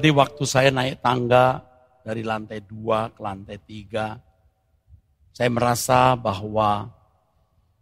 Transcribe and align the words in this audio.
Tadi 0.00 0.16
waktu 0.16 0.48
saya 0.48 0.72
naik 0.72 1.04
tangga 1.04 1.60
dari 2.00 2.24
lantai 2.24 2.64
dua 2.64 3.12
ke 3.12 3.20
lantai 3.20 3.60
tiga, 3.60 4.16
saya 5.28 5.52
merasa 5.52 6.16
bahwa 6.16 6.88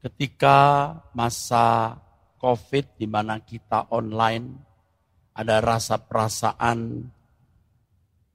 ketika 0.02 0.98
masa 1.14 1.94
COVID 2.42 2.98
di 2.98 3.06
mana 3.06 3.38
kita 3.38 3.86
online, 3.94 4.50
ada 5.30 5.62
rasa 5.62 5.94
perasaan 5.94 7.06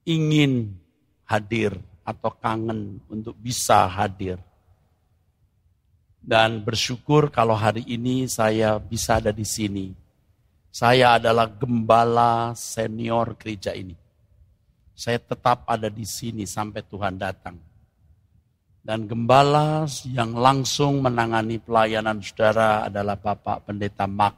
ingin 0.07 0.79
hadir 1.27 1.75
atau 2.07 2.31
kangen 2.39 3.03
untuk 3.11 3.35
bisa 3.35 3.83
hadir. 3.83 4.39
Dan 6.23 6.63
bersyukur 6.63 7.35
kalau 7.35 7.59
hari 7.59 7.83
ini 7.83 8.31
saya 8.31 8.79
bisa 8.79 9.19
ada 9.19 9.35
di 9.35 9.43
sini. 9.43 10.02
Saya 10.73 11.21
adalah 11.21 11.45
gembala 11.45 12.57
senior 12.57 13.37
gereja 13.37 13.77
ini. 13.77 13.93
Saya 14.97 15.21
tetap 15.21 15.69
ada 15.69 15.85
di 15.85 16.01
sini 16.01 16.49
sampai 16.49 16.81
Tuhan 16.81 17.13
datang. 17.13 17.61
Dan 18.81 19.05
gembala 19.05 19.85
yang 20.09 20.33
langsung 20.33 21.05
menangani 21.05 21.61
pelayanan 21.61 22.25
saudara 22.25 22.89
adalah 22.89 23.13
Bapak 23.13 23.69
Pendeta 23.69 24.09
Mark 24.09 24.33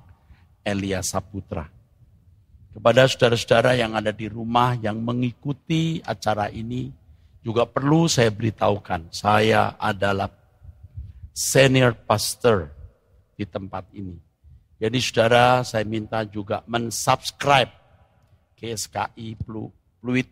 Elia 0.59 0.99
Saputra. 0.99 1.71
Kepada 2.75 3.08
saudara-saudara 3.08 3.80
yang 3.80 3.95
ada 3.95 4.11
di 4.11 4.27
rumah 4.27 4.75
yang 4.75 4.99
mengikuti 4.99 6.03
acara 6.03 6.52
ini, 6.52 6.91
juga 7.39 7.63
perlu 7.63 8.11
saya 8.11 8.28
beritahukan, 8.28 9.08
saya 9.08 9.80
adalah 9.80 10.28
senior 11.31 11.95
pastor 11.95 12.75
di 13.39 13.47
tempat 13.47 13.88
ini. 13.95 14.25
Jadi 14.76 15.00
saudara, 15.00 15.64
saya 15.64 15.88
minta 15.88 16.28
juga 16.28 16.59
mensubscribe 16.68 17.72
KSKI 18.59 19.40
Fluid, 19.42 20.30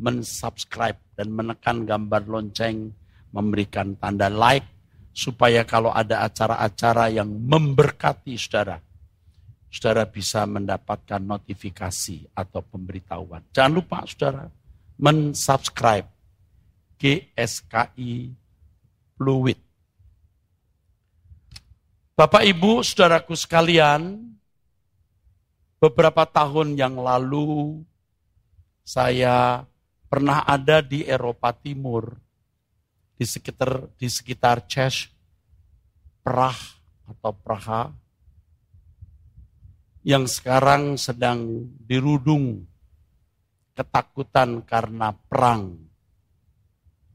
mensubscribe 0.00 0.96
dan 1.12 1.28
menekan 1.28 1.84
gambar 1.84 2.24
lonceng, 2.24 2.88
memberikan 3.36 4.00
tanda 4.00 4.32
like, 4.32 4.64
supaya 5.12 5.68
kalau 5.68 5.92
ada 5.92 6.24
acara-acara 6.24 7.12
yang 7.12 7.28
memberkati 7.28 8.32
saudara, 8.40 8.80
saudara 9.68 10.08
bisa 10.08 10.48
mendapatkan 10.48 11.20
notifikasi 11.20 12.32
atau 12.32 12.64
pemberitahuan. 12.64 13.44
Jangan 13.52 13.72
lupa 13.76 14.02
saudara 14.08 14.48
mensubscribe 15.00 16.08
GSKI 17.00 18.36
Fluid. 19.16 19.69
Bapak 22.20 22.44
Ibu, 22.44 22.84
saudaraku 22.84 23.32
sekalian, 23.32 24.20
beberapa 25.80 26.28
tahun 26.28 26.76
yang 26.76 27.00
lalu 27.00 27.80
saya 28.84 29.64
pernah 30.04 30.44
ada 30.44 30.84
di 30.84 31.00
Eropa 31.08 31.48
Timur, 31.56 32.20
di 33.16 33.24
sekitar 33.24 33.88
di 33.96 34.04
sekitar 34.12 34.68
Czech, 34.68 35.08
Prah 36.20 36.60
atau 37.08 37.32
Praha, 37.32 37.88
yang 40.04 40.28
sekarang 40.28 41.00
sedang 41.00 41.72
dirudung 41.88 42.68
ketakutan 43.72 44.60
karena 44.68 45.16
perang 45.16 45.72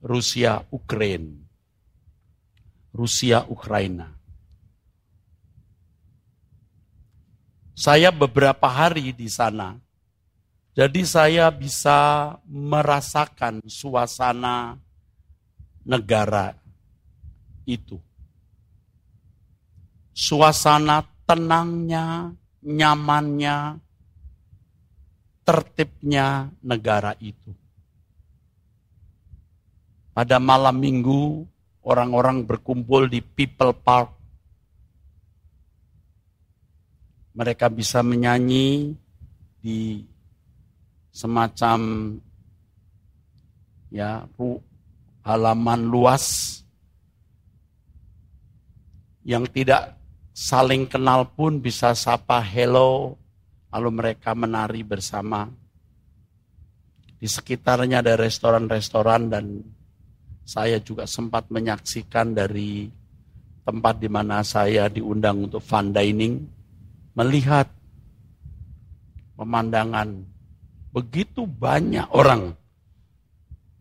Rusia 0.02 0.66
Ukraina. 0.74 1.46
Rusia 2.90 3.46
Ukraina. 3.46 4.15
Saya 7.76 8.08
beberapa 8.08 8.72
hari 8.72 9.12
di 9.12 9.28
sana. 9.28 9.76
Jadi 10.76 11.04
saya 11.04 11.52
bisa 11.52 12.32
merasakan 12.48 13.60
suasana 13.68 14.80
negara 15.84 16.56
itu. 17.68 18.00
Suasana 20.16 21.04
tenangnya, 21.28 22.32
nyamannya, 22.64 23.80
tertibnya 25.44 26.50
negara 26.64 27.12
itu. 27.20 27.52
Pada 30.16 30.40
malam 30.40 30.80
minggu, 30.80 31.44
orang-orang 31.84 32.48
berkumpul 32.48 33.12
di 33.12 33.20
People 33.20 33.76
Park. 33.76 34.15
Mereka 37.36 37.68
bisa 37.68 38.00
menyanyi 38.00 38.96
di 39.60 40.08
semacam 41.12 41.80
ya 43.92 44.28
halaman 45.24 45.82
luas 45.88 46.56
yang 49.26 49.50
tidak 49.50 49.98
saling 50.36 50.86
kenal 50.86 51.26
pun 51.34 51.64
bisa 51.64 51.98
sapa 51.98 52.44
hello, 52.44 53.18
lalu 53.74 53.90
mereka 53.90 54.38
menari 54.38 54.86
bersama. 54.86 55.50
Di 57.16 57.26
sekitarnya 57.26 58.06
ada 58.06 58.14
restoran-restoran 58.20 59.32
dan 59.34 59.66
saya 60.46 60.78
juga 60.78 61.10
sempat 61.10 61.50
menyaksikan 61.50 62.38
dari 62.38 62.86
tempat 63.66 63.98
di 63.98 64.06
mana 64.12 64.46
saya 64.46 64.86
diundang 64.92 65.50
untuk 65.50 65.64
fun 65.64 65.90
dining, 65.90 66.46
melihat 67.16 67.72
pemandangan 69.40 70.28
begitu 70.92 71.48
banyak 71.48 72.08
orang, 72.12 72.56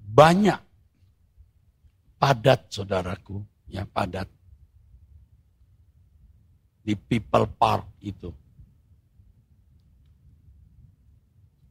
banyak 0.03 0.59
padat 2.19 2.71
saudaraku, 2.71 3.43
ya 3.67 3.83
padat 3.85 4.31
di 6.85 6.95
People 6.95 7.49
Park 7.49 7.99
itu. 8.05 8.31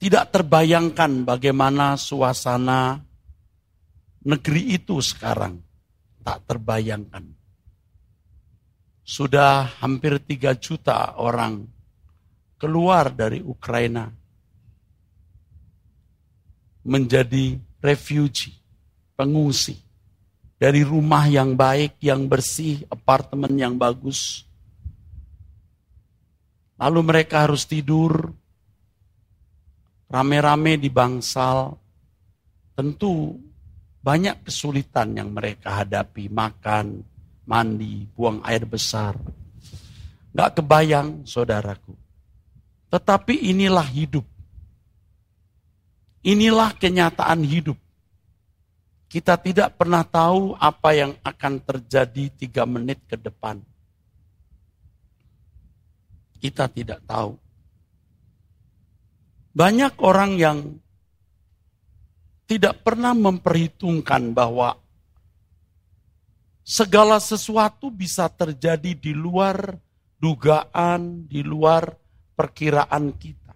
Tidak 0.04 0.26
terbayangkan 0.36 1.24
bagaimana 1.24 1.96
suasana 1.96 3.00
negeri 4.28 4.76
itu 4.76 5.00
sekarang. 5.00 5.64
Tak 6.24 6.44
terbayangkan. 6.44 7.43
Sudah 9.04 9.68
hampir 9.84 10.20
tiga 10.24 10.56
juta 10.56 11.20
orang 11.20 11.68
keluar 12.56 13.12
dari 13.12 13.44
Ukraina 13.44 14.08
menjadi 16.88 17.60
refugee, 17.84 18.56
pengungsi. 19.16 19.76
Dari 20.56 20.80
rumah 20.80 21.28
yang 21.28 21.60
baik, 21.60 22.00
yang 22.00 22.24
bersih, 22.24 22.88
apartemen 22.88 23.52
yang 23.60 23.76
bagus, 23.76 24.48
Lalu 26.84 27.00
mereka 27.00 27.48
harus 27.48 27.64
tidur 27.64 28.12
rame-rame 30.12 30.76
di 30.76 30.92
bangsal. 30.92 31.80
Tentu 32.76 33.38
banyak 34.04 34.44
kesulitan 34.44 35.16
yang 35.16 35.32
mereka 35.32 35.80
hadapi, 35.86 36.28
makan, 36.28 37.06
mandi, 37.44 38.08
buang 38.16 38.40
air 38.44 38.64
besar. 38.64 39.16
Gak 40.34 40.60
kebayang 40.60 41.28
saudaraku. 41.28 41.94
Tetapi 42.90 43.50
inilah 43.54 43.86
hidup. 43.86 44.26
Inilah 46.24 46.72
kenyataan 46.78 47.44
hidup. 47.44 47.78
Kita 49.12 49.38
tidak 49.38 49.78
pernah 49.78 50.02
tahu 50.02 50.58
apa 50.58 50.90
yang 50.98 51.14
akan 51.22 51.62
terjadi 51.62 52.34
tiga 52.34 52.66
menit 52.66 52.98
ke 53.06 53.14
depan. 53.14 53.62
Kita 56.42 56.66
tidak 56.66 57.06
tahu. 57.06 57.38
Banyak 59.54 59.94
orang 60.02 60.32
yang 60.42 60.58
tidak 62.50 62.82
pernah 62.82 63.14
memperhitungkan 63.14 64.34
bahwa 64.34 64.83
segala 66.64 67.20
sesuatu 67.20 67.92
bisa 67.92 68.32
terjadi 68.32 68.96
di 68.96 69.12
luar 69.12 69.76
dugaan, 70.18 71.28
di 71.28 71.44
luar 71.44 71.92
perkiraan 72.34 73.12
kita. 73.20 73.52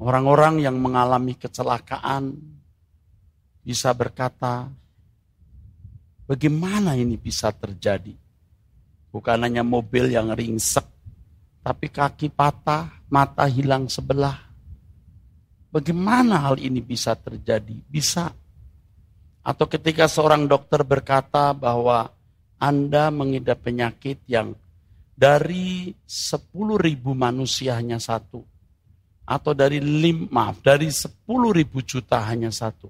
Orang-orang 0.00 0.64
yang 0.64 0.76
mengalami 0.80 1.36
kecelakaan 1.36 2.36
bisa 3.60 3.92
berkata, 3.92 4.68
"Bagaimana 6.24 6.96
ini 6.96 7.20
bisa 7.20 7.52
terjadi?" 7.52 8.16
Bukan 9.10 9.42
hanya 9.42 9.66
mobil 9.66 10.08
yang 10.08 10.32
ringsek, 10.32 10.86
tapi 11.60 11.92
kaki 11.92 12.32
patah, 12.32 13.04
mata 13.12 13.44
hilang 13.44 13.90
sebelah. 13.90 14.38
Bagaimana 15.68 16.48
hal 16.48 16.56
ini 16.62 16.80
bisa 16.80 17.12
terjadi? 17.18 17.84
Bisa. 17.84 18.39
Atau 19.40 19.64
ketika 19.68 20.04
seorang 20.04 20.44
dokter 20.44 20.84
berkata 20.84 21.56
bahwa 21.56 22.12
Anda 22.60 23.08
mengidap 23.08 23.64
penyakit 23.64 24.20
yang 24.28 24.52
dari 25.16 25.92
10 26.04 26.48
ribu 26.80 27.12
manusia 27.12 27.76
hanya 27.76 28.00
satu 28.00 28.40
atau 29.24 29.52
dari 29.52 29.78
lim, 29.78 30.26
maaf 30.32 30.64
dari 30.64 30.88
10 30.88 31.12
ribu 31.52 31.84
juta 31.84 32.24
hanya 32.24 32.48
satu. 32.48 32.88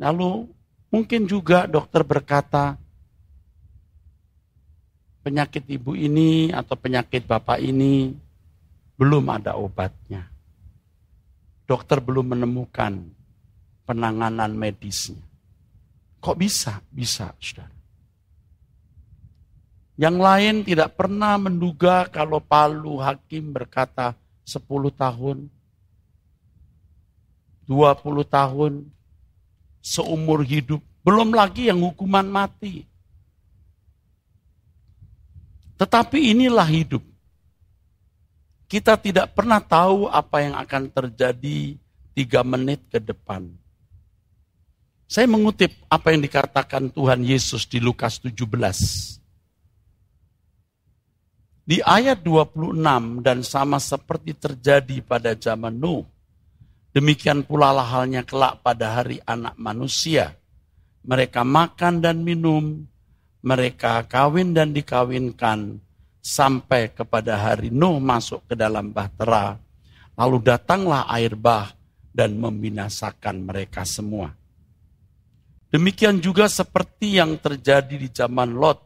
Lalu 0.00 0.48
mungkin 0.88 1.28
juga 1.28 1.68
dokter 1.68 2.04
berkata 2.04 2.74
penyakit 5.22 5.68
ibu 5.68 5.92
ini 5.92 6.48
atau 6.48 6.72
penyakit 6.72 7.28
bapak 7.28 7.60
ini 7.60 8.16
belum 8.96 9.24
ada 9.28 9.60
obatnya. 9.60 10.24
Dokter 11.68 12.00
belum 12.00 12.32
menemukan 12.32 13.17
penanganan 13.88 14.52
medisnya. 14.52 15.16
Kok 16.20 16.36
bisa? 16.36 16.84
Bisa, 16.92 17.32
saudara. 17.40 17.72
Yang 19.98 20.16
lain 20.20 20.54
tidak 20.62 20.94
pernah 20.94 21.34
menduga 21.40 22.06
kalau 22.06 22.38
Palu 22.38 23.02
Hakim 23.02 23.50
berkata 23.50 24.14
10 24.46 24.62
tahun, 24.94 25.50
20 27.66 28.22
tahun, 28.28 28.72
seumur 29.82 30.46
hidup. 30.46 30.78
Belum 31.02 31.34
lagi 31.34 31.66
yang 31.66 31.82
hukuman 31.82 32.28
mati. 32.28 32.86
Tetapi 35.78 36.30
inilah 36.30 36.68
hidup. 36.68 37.02
Kita 38.70 39.00
tidak 39.00 39.34
pernah 39.34 39.58
tahu 39.58 40.06
apa 40.06 40.44
yang 40.44 40.54
akan 40.62 40.92
terjadi 40.92 41.74
tiga 42.14 42.46
menit 42.46 42.86
ke 42.86 43.02
depan. 43.02 43.50
Saya 45.08 45.24
mengutip 45.24 45.72
apa 45.88 46.12
yang 46.12 46.20
dikatakan 46.20 46.92
Tuhan 46.92 47.24
Yesus 47.24 47.64
di 47.64 47.80
Lukas 47.80 48.20
17. 48.20 48.44
Di 51.64 51.80
ayat 51.80 52.20
26 52.20 53.24
dan 53.24 53.40
sama 53.40 53.80
seperti 53.80 54.36
terjadi 54.36 55.00
pada 55.00 55.32
zaman 55.32 55.80
Nuh, 55.80 56.04
demikian 56.92 57.40
pula 57.40 57.72
lah 57.72 57.88
halnya 57.88 58.20
kelak 58.20 58.60
pada 58.60 59.00
hari 59.00 59.16
anak 59.24 59.56
manusia. 59.56 60.36
Mereka 61.08 61.40
makan 61.40 62.04
dan 62.04 62.20
minum, 62.20 62.84
mereka 63.40 64.04
kawin 64.04 64.52
dan 64.52 64.76
dikawinkan, 64.76 65.80
sampai 66.20 66.92
kepada 66.92 67.48
hari 67.48 67.72
Nuh 67.72 67.96
masuk 67.96 68.44
ke 68.44 68.52
dalam 68.52 68.92
bahtera. 68.92 69.56
Lalu 70.20 70.52
datanglah 70.52 71.08
air 71.08 71.32
bah 71.32 71.72
dan 72.12 72.36
membinasakan 72.36 73.48
mereka 73.48 73.88
semua. 73.88 74.37
Demikian 75.68 76.24
juga 76.24 76.48
seperti 76.48 77.20
yang 77.20 77.36
terjadi 77.36 77.92
di 78.00 78.08
zaman 78.08 78.56
Lot. 78.56 78.80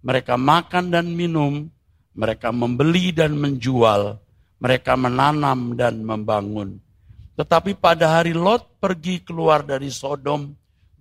Mereka 0.00 0.40
makan 0.40 0.88
dan 0.88 1.12
minum, 1.12 1.68
mereka 2.16 2.48
membeli 2.48 3.12
dan 3.12 3.36
menjual, 3.36 4.16
mereka 4.56 4.96
menanam 4.96 5.76
dan 5.76 6.00
membangun. 6.00 6.80
Tetapi 7.36 7.76
pada 7.76 8.18
hari 8.18 8.32
Lot 8.32 8.80
pergi 8.80 9.20
keluar 9.20 9.62
dari 9.62 9.92
Sodom, 9.92 10.48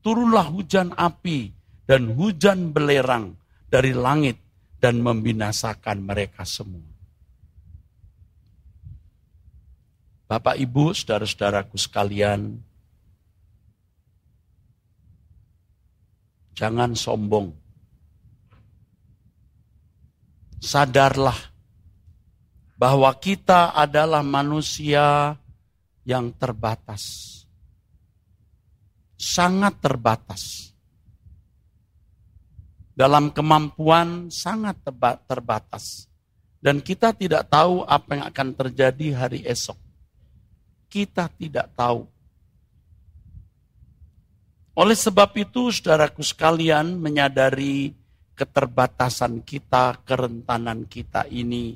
turunlah 0.04 0.46
hujan 0.52 0.92
api 0.92 1.56
dan 1.88 2.12
hujan 2.12 2.76
belerang 2.76 3.34
dari 3.72 3.96
langit 3.96 4.38
dan 4.78 5.00
membinasakan 5.02 6.04
mereka 6.04 6.44
semua. 6.44 6.86
Bapak, 10.28 10.60
Ibu, 10.60 10.92
saudara-saudaraku 10.92 11.80
sekalian, 11.80 12.60
jangan 16.58 16.98
sombong 16.98 17.54
sadarlah 20.58 21.38
bahwa 22.78 23.10
kita 23.18 23.74
adalah 23.74 24.22
manusia 24.22 25.38
yang 26.06 26.30
terbatas. 26.38 27.34
Sangat 29.18 29.82
terbatas. 29.82 30.74
Dalam 32.94 33.34
kemampuan 33.34 34.30
sangat 34.30 34.78
terbatas. 35.26 36.06
Dan 36.58 36.82
kita 36.82 37.14
tidak 37.14 37.50
tahu 37.50 37.86
apa 37.86 38.10
yang 38.18 38.26
akan 38.30 38.50
terjadi 38.54 39.08
hari 39.14 39.42
esok. 39.46 39.78
Kita 40.90 41.30
tidak 41.34 41.74
tahu. 41.78 42.06
Oleh 44.78 44.94
sebab 44.94 45.34
itu, 45.42 45.74
saudaraku 45.74 46.22
sekalian, 46.22 47.02
menyadari 47.02 47.98
keterbatasan 48.38 49.42
kita, 49.42 50.06
kerentanan 50.06 50.86
kita 50.86 51.26
ini. 51.34 51.74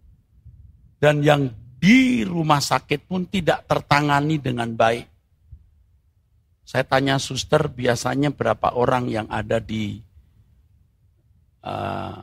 Dan 1.02 1.26
yang 1.26 1.50
di 1.82 2.22
rumah 2.22 2.62
sakit 2.62 3.10
pun 3.10 3.26
tidak 3.26 3.66
tertangani 3.66 4.38
dengan 4.38 4.78
baik. 4.78 5.10
Saya 6.62 6.86
tanya 6.86 7.18
suster 7.18 7.66
biasanya 7.66 8.30
berapa 8.30 8.78
orang 8.78 9.10
yang 9.10 9.26
ada 9.26 9.58
di 9.58 9.98
uh, 11.66 12.14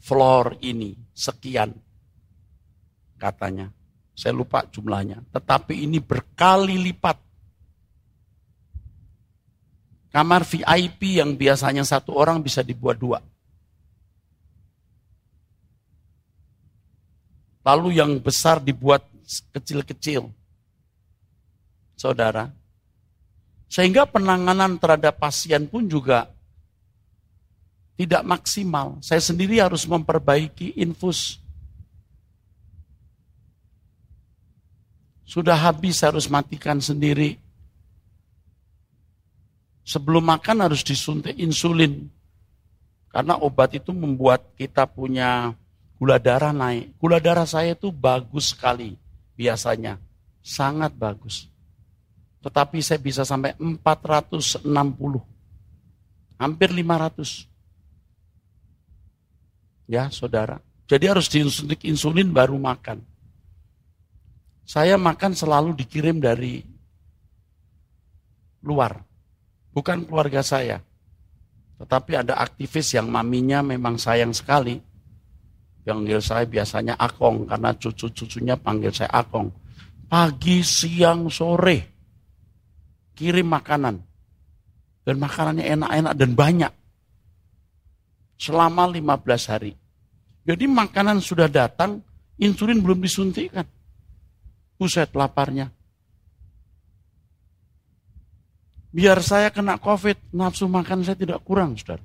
floor 0.00 0.56
ini, 0.64 0.96
sekian 1.12 1.76
katanya. 3.20 3.68
Saya 4.16 4.32
lupa 4.32 4.64
jumlahnya. 4.64 5.20
Tetapi 5.36 5.84
ini 5.84 6.00
berkali 6.00 6.80
lipat 6.80 7.27
Kamar 10.08 10.40
VIP 10.44 11.20
yang 11.20 11.36
biasanya 11.36 11.84
satu 11.84 12.16
orang 12.16 12.40
bisa 12.40 12.64
dibuat 12.64 12.96
dua. 12.96 13.20
Lalu 17.60 18.00
yang 18.00 18.16
besar 18.16 18.56
dibuat 18.64 19.04
kecil-kecil. 19.52 20.32
Saudara. 21.92 22.48
Sehingga 23.68 24.08
penanganan 24.08 24.80
terhadap 24.80 25.20
pasien 25.20 25.68
pun 25.68 25.84
juga 25.84 26.32
tidak 28.00 28.24
maksimal. 28.24 28.96
Saya 29.04 29.20
sendiri 29.20 29.60
harus 29.60 29.84
memperbaiki 29.84 30.72
infus. 30.80 31.36
Sudah 35.28 35.58
habis 35.58 36.00
harus 36.00 36.24
matikan 36.32 36.80
sendiri 36.80 37.36
sebelum 39.88 40.28
makan 40.28 40.68
harus 40.68 40.84
disuntik 40.84 41.32
insulin. 41.40 42.12
Karena 43.08 43.40
obat 43.40 43.72
itu 43.72 43.88
membuat 43.96 44.52
kita 44.52 44.84
punya 44.84 45.56
gula 45.96 46.20
darah 46.20 46.52
naik. 46.52 46.92
Gula 47.00 47.16
darah 47.16 47.48
saya 47.48 47.72
itu 47.72 47.88
bagus 47.88 48.52
sekali 48.52 49.00
biasanya. 49.32 49.96
Sangat 50.44 50.92
bagus. 50.92 51.48
Tetapi 52.44 52.84
saya 52.84 53.00
bisa 53.00 53.24
sampai 53.24 53.56
460. 53.56 54.68
Hampir 56.36 56.68
500. 56.68 57.48
Ya 59.88 60.12
saudara. 60.12 60.60
Jadi 60.84 61.04
harus 61.08 61.32
disuntik 61.32 61.88
insulin 61.88 62.28
baru 62.28 62.60
makan. 62.60 63.00
Saya 64.68 65.00
makan 65.00 65.32
selalu 65.32 65.72
dikirim 65.80 66.20
dari 66.20 66.60
luar 68.60 69.07
bukan 69.78 70.02
keluarga 70.02 70.42
saya. 70.42 70.82
Tetapi 71.78 72.18
ada 72.18 72.42
aktivis 72.42 72.98
yang 72.98 73.06
maminya 73.06 73.62
memang 73.62 73.94
sayang 73.94 74.34
sekali. 74.34 74.82
Panggil 75.86 76.18
saya 76.18 76.44
biasanya 76.44 76.98
Akong, 76.98 77.46
karena 77.46 77.70
cucu-cucunya 77.78 78.58
panggil 78.58 78.90
saya 78.90 79.08
Akong. 79.14 79.54
Pagi, 80.10 80.66
siang, 80.66 81.30
sore, 81.30 81.78
kirim 83.14 83.46
makanan. 83.46 83.96
Dan 85.06 85.16
makanannya 85.16 85.64
enak-enak 85.64 86.12
dan 86.18 86.30
banyak. 86.36 86.72
Selama 88.36 88.90
15 88.90 89.46
hari. 89.48 89.72
Jadi 90.44 90.64
makanan 90.68 91.24
sudah 91.24 91.48
datang, 91.48 92.04
insulin 92.36 92.84
belum 92.84 93.00
disuntikkan. 93.00 93.64
Buset 94.76 95.14
laparnya. 95.16 95.77
Biar 98.88 99.20
saya 99.20 99.52
kena 99.52 99.76
COVID, 99.76 100.32
nafsu 100.32 100.64
makan 100.64 101.04
saya 101.04 101.16
tidak 101.16 101.44
kurang, 101.44 101.76
saudara. 101.76 102.00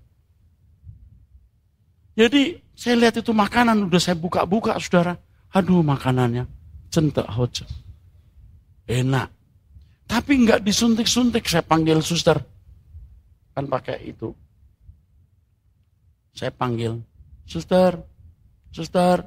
Jadi 2.14 2.62
saya 2.78 2.96
lihat 2.98 3.18
itu 3.18 3.34
makanan 3.34 3.90
udah 3.90 4.02
saya 4.02 4.18
buka-buka 4.18 4.78
saudara. 4.78 5.18
Aduh 5.54 5.82
makanannya 5.82 6.46
centek 6.94 7.26
hoja. 7.30 7.66
Enak. 8.86 9.30
Tapi 10.06 10.32
nggak 10.46 10.62
disuntik-suntik 10.62 11.50
saya 11.50 11.66
panggil 11.66 12.02
suster. 12.06 12.38
Kan 13.54 13.66
pakai 13.66 14.14
itu. 14.14 14.30
Saya 16.34 16.50
panggil, 16.50 16.98
suster, 17.46 17.98
suster. 18.74 19.22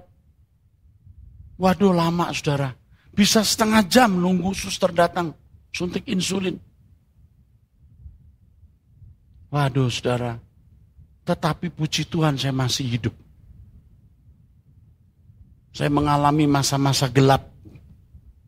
Waduh 1.57 1.95
lama 1.95 2.31
saudara. 2.35 2.75
Bisa 3.17 3.41
setengah 3.41 3.83
jam 3.89 4.13
nunggu 4.19 4.53
suster 4.53 4.93
datang. 4.93 5.33
Suntik 5.73 6.05
insulin. 6.07 6.59
Waduh 9.57 9.89
saudara. 9.89 10.37
Tetapi 11.25 11.73
puji 11.73 12.05
Tuhan 12.13 12.37
saya 12.37 12.53
masih 12.53 12.93
hidup. 12.93 13.15
Saya 15.73 15.89
mengalami 15.89 16.45
masa-masa 16.45 17.09
gelap. 17.09 17.49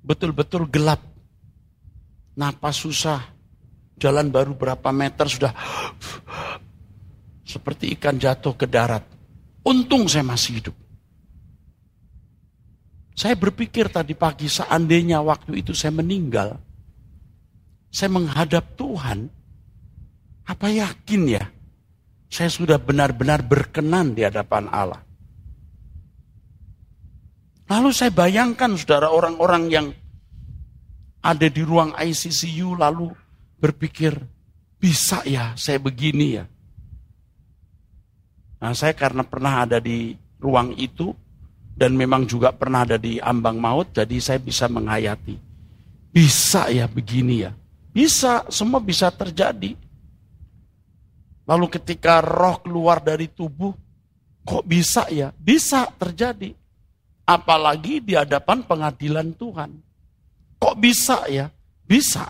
Betul-betul 0.05 0.69
gelap. 0.69 1.01
Napas 2.37 2.85
susah. 2.85 3.25
Jalan 3.97 4.29
baru 4.29 4.53
berapa 4.53 4.93
meter 4.93 5.27
sudah 5.27 5.57
seperti 7.43 7.97
ikan 7.97 8.21
jatuh 8.21 8.53
ke 8.53 8.69
darat. 8.69 9.03
Untung 9.65 10.13
saya 10.13 10.29
masih 10.29 10.61
hidup. 10.61 10.77
Saya 13.17 13.35
berpikir 13.35 13.91
tadi 13.91 14.13
pagi 14.13 14.47
seandainya 14.47 15.19
waktu 15.25 15.59
itu 15.59 15.75
saya 15.75 15.91
meninggal, 15.91 16.55
saya 17.91 18.15
menghadap 18.15 18.79
Tuhan, 18.79 19.27
apa 20.49 20.67
yakin 20.73 21.23
ya 21.29 21.45
saya 22.29 22.53
sudah 22.53 22.77
benar-benar 22.77 23.41
berkenan 23.41 24.13
di 24.13 24.25
hadapan 24.25 24.69
Allah. 24.69 25.01
Lalu 27.69 27.91
saya 27.93 28.13
bayangkan 28.13 28.77
saudara 28.77 29.13
orang-orang 29.13 29.65
yang 29.69 29.87
ada 31.21 31.49
di 31.49 31.61
ruang 31.61 31.93
ICCU 31.97 32.77
lalu 32.81 33.13
berpikir, 33.61 34.17
bisa 34.81 35.21
ya 35.29 35.53
saya 35.57 35.77
begini 35.77 36.41
ya. 36.41 36.45
Nah 38.61 38.73
saya 38.73 38.97
karena 38.97 39.25
pernah 39.25 39.69
ada 39.69 39.81
di 39.81 40.17
ruang 40.41 40.73
itu, 40.81 41.13
dan 41.77 41.93
memang 41.93 42.25
juga 42.25 42.53
pernah 42.57 42.89
ada 42.89 42.97
di 42.97 43.21
ambang 43.21 43.61
maut, 43.61 43.93
jadi 43.93 44.17
saya 44.21 44.41
bisa 44.41 44.65
menghayati. 44.69 45.37
Bisa 46.09 46.73
ya 46.73 46.89
begini 46.89 47.45
ya. 47.45 47.53
Bisa, 47.93 48.49
semua 48.49 48.81
bisa 48.81 49.13
terjadi. 49.13 49.88
Lalu 51.49 51.67
ketika 51.73 52.21
roh 52.21 52.61
keluar 52.61 53.01
dari 53.01 53.33
tubuh, 53.33 53.73
kok 54.45 54.69
bisa 54.69 55.09
ya? 55.09 55.33
Bisa 55.33 55.89
terjadi. 55.97 56.53
Apalagi 57.25 58.05
di 58.05 58.13
hadapan 58.13 58.61
pengadilan 58.69 59.33
Tuhan. 59.33 59.73
Kok 60.61 60.77
bisa 60.77 61.25
ya? 61.25 61.49
Bisa. 61.89 62.29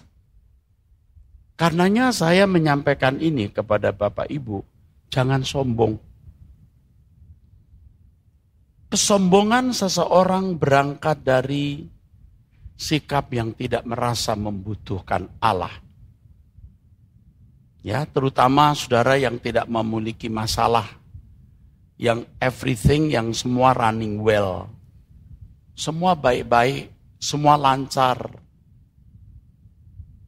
Karenanya 1.59 2.15
saya 2.15 2.47
menyampaikan 2.47 3.19
ini 3.19 3.51
kepada 3.51 3.91
Bapak 3.91 4.31
Ibu, 4.31 4.63
jangan 5.11 5.43
sombong. 5.43 5.99
Kesombongan 8.89 9.75
seseorang 9.75 10.55
berangkat 10.55 11.27
dari 11.27 11.83
sikap 12.79 13.35
yang 13.35 13.51
tidak 13.59 13.83
merasa 13.83 14.39
membutuhkan 14.39 15.27
Allah. 15.43 15.88
Ya, 17.81 18.05
terutama 18.05 18.75
saudara 18.75 19.15
yang 19.15 19.39
tidak 19.39 19.65
memiliki 19.71 20.27
masalah, 20.27 20.87
yang 21.95 22.27
everything, 22.43 23.15
yang 23.15 23.31
semua 23.33 23.73
running 23.73 24.19
well. 24.19 24.67
Semua 25.79 26.19
baik-baik, 26.19 26.91
semua 27.23 27.55
lancar. 27.55 28.19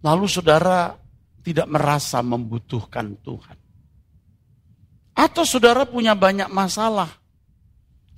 Lalu 0.01 0.27
saudara 0.31 0.95
tidak 1.43 1.67
merasa 1.67 2.23
membutuhkan 2.23 3.19
Tuhan. 3.21 3.59
Atau 5.19 5.45
saudara 5.45 5.85
punya 5.85 6.15
banyak 6.15 6.49
masalah, 6.49 7.21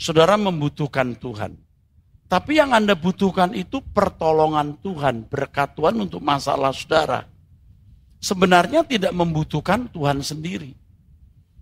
Saudara 0.02 0.34
membutuhkan 0.34 1.14
Tuhan. 1.14 1.54
Tapi 2.26 2.58
yang 2.58 2.74
Anda 2.74 2.98
butuhkan 2.98 3.54
itu 3.54 3.78
pertolongan 3.94 4.80
Tuhan, 4.82 5.30
berkat 5.30 5.78
Tuhan 5.78 5.94
untuk 6.02 6.18
masalah 6.18 6.74
saudara. 6.74 7.22
Sebenarnya 8.22 8.86
tidak 8.86 9.10
membutuhkan 9.10 9.90
Tuhan 9.90 10.22
sendiri. 10.22 10.70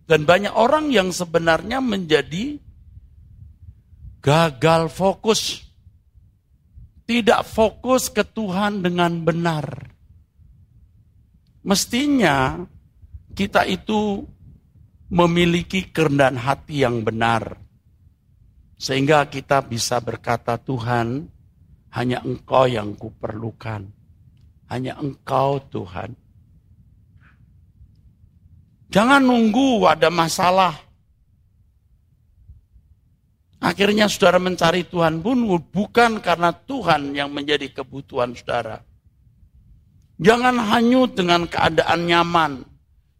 Dan 0.04 0.28
banyak 0.28 0.52
orang 0.52 0.92
yang 0.92 1.08
sebenarnya 1.08 1.80
menjadi 1.80 2.60
gagal 4.20 4.92
fokus. 4.92 5.64
Tidak 7.08 7.42
fokus 7.42 8.12
ke 8.12 8.22
Tuhan 8.22 8.84
dengan 8.84 9.24
benar. 9.24 9.66
Mestinya 11.64 12.60
kita 13.32 13.64
itu 13.64 14.22
memiliki 15.10 15.90
kerendahan 15.90 16.38
hati 16.38 16.84
yang 16.84 17.02
benar 17.02 17.70
sehingga 18.80 19.28
kita 19.28 19.60
bisa 19.60 20.00
berkata, 20.00 20.56
Tuhan, 20.56 21.28
hanya 21.92 22.24
Engkau 22.24 22.64
yang 22.64 22.96
kuperlukan. 22.96 23.84
Hanya 24.72 24.96
Engkau 24.96 25.60
Tuhan. 25.68 26.16
Jangan 28.90 29.22
nunggu 29.22 29.86
ada 29.86 30.10
masalah. 30.10 30.74
Akhirnya 33.62 34.10
saudara 34.10 34.42
mencari 34.42 34.82
Tuhan 34.88 35.22
pun 35.22 35.46
bukan 35.70 36.18
karena 36.18 36.50
Tuhan 36.50 37.14
yang 37.14 37.30
menjadi 37.30 37.70
kebutuhan 37.70 38.34
saudara. 38.34 38.82
Jangan 40.18 40.58
hanyut 40.58 41.14
dengan 41.14 41.46
keadaan 41.46 42.08
nyaman. 42.08 42.52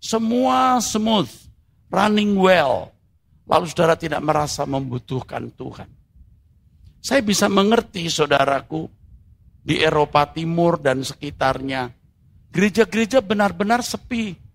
Semua 0.03 0.83
smooth, 0.83 1.31
running 1.93 2.35
well. 2.35 2.91
Lalu 3.47 3.71
saudara 3.71 3.95
tidak 3.95 4.25
merasa 4.27 4.67
membutuhkan 4.67 5.55
Tuhan. 5.55 5.89
Saya 7.01 7.23
bisa 7.23 7.47
mengerti 7.47 8.11
saudaraku 8.11 8.91
di 9.61 9.81
Eropa 9.81 10.25
Timur 10.35 10.81
dan 10.81 11.05
sekitarnya. 11.05 11.89
Gereja-gereja 12.51 13.23
benar-benar 13.23 13.85
sepi. 13.85 14.50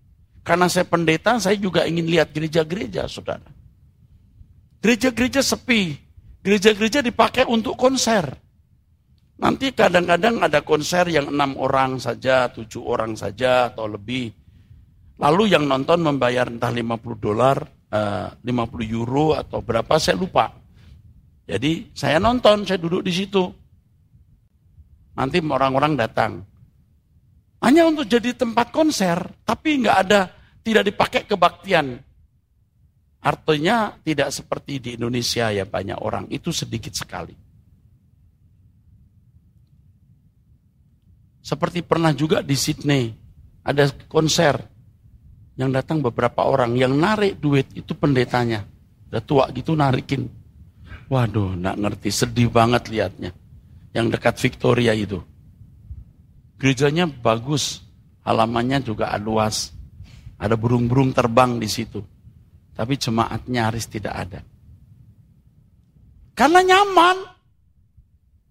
Karena 0.46 0.70
saya 0.70 0.86
pendeta, 0.86 1.42
saya 1.42 1.58
juga 1.58 1.82
ingin 1.90 2.06
lihat 2.06 2.30
gereja-gereja, 2.30 3.10
saudara. 3.10 3.50
Gereja-gereja 4.78 5.42
sepi. 5.42 5.98
Gereja-gereja 6.46 7.02
dipakai 7.02 7.50
untuk 7.50 7.74
konser. 7.74 8.30
Nanti 9.42 9.74
kadang-kadang 9.74 10.46
ada 10.46 10.62
konser 10.62 11.10
yang 11.10 11.34
enam 11.34 11.58
orang 11.58 11.98
saja, 11.98 12.46
tujuh 12.46 12.78
orang 12.86 13.18
saja, 13.18 13.74
atau 13.74 13.90
lebih. 13.90 14.30
Lalu 15.18 15.50
yang 15.50 15.66
nonton 15.66 16.06
membayar 16.06 16.46
entah 16.46 16.70
50 16.70 16.94
dolar, 17.18 17.66
50 17.90 18.46
eh, 18.46 18.86
euro 18.94 19.34
atau 19.34 19.58
berapa 19.58 19.98
saya 19.98 20.14
lupa. 20.14 20.54
Jadi 21.50 21.90
saya 21.90 22.22
nonton, 22.22 22.62
saya 22.62 22.78
duduk 22.78 23.02
di 23.02 23.10
situ. 23.10 23.42
Nanti 25.18 25.42
orang-orang 25.42 25.98
datang. 25.98 26.46
Hanya 27.64 27.88
untuk 27.88 28.04
jadi 28.04 28.36
tempat 28.36 28.68
konser, 28.70 29.16
tapi 29.42 29.80
nggak 29.80 29.98
ada, 30.06 30.28
tidak 30.60 30.84
dipakai 30.92 31.22
kebaktian. 31.24 31.98
Artinya 33.24 33.96
tidak 34.04 34.30
seperti 34.30 34.78
di 34.78 34.90
Indonesia 34.94 35.50
ya 35.50 35.64
banyak 35.66 35.98
orang, 35.98 36.28
itu 36.30 36.52
sedikit 36.52 36.92
sekali. 36.94 37.34
Seperti 41.40 41.80
pernah 41.82 42.10
juga 42.10 42.42
di 42.42 42.54
Sydney, 42.58 43.14
ada 43.62 43.86
konser, 44.10 44.58
yang 45.56 45.72
datang 45.72 46.04
beberapa 46.04 46.44
orang, 46.44 46.76
yang 46.76 46.92
narik 46.92 47.40
duit 47.40 47.72
itu 47.72 47.96
pendetanya. 47.96 48.68
Udah 49.08 49.22
tua 49.24 49.44
gitu 49.56 49.72
narikin. 49.72 50.28
Waduh, 51.08 51.56
nggak 51.56 51.76
ngerti, 51.80 52.08
sedih 52.12 52.52
banget 52.52 52.92
liatnya. 52.92 53.30
Yang 53.96 54.06
dekat 54.18 54.34
Victoria 54.36 54.92
itu. 54.92 55.24
Gerejanya 56.56 57.04
bagus, 57.04 57.84
halamannya 58.24 58.80
juga 58.80 59.12
luas. 59.20 59.76
Ada 60.36 60.56
burung-burung 60.56 61.12
terbang 61.16 61.56
di 61.56 61.68
situ. 61.68 62.00
Tapi 62.76 63.00
jemaatnya 63.00 63.72
nyaris 63.72 63.88
tidak 63.88 64.14
ada. 64.16 64.40
Karena 66.36 66.60
nyaman. 66.60 67.16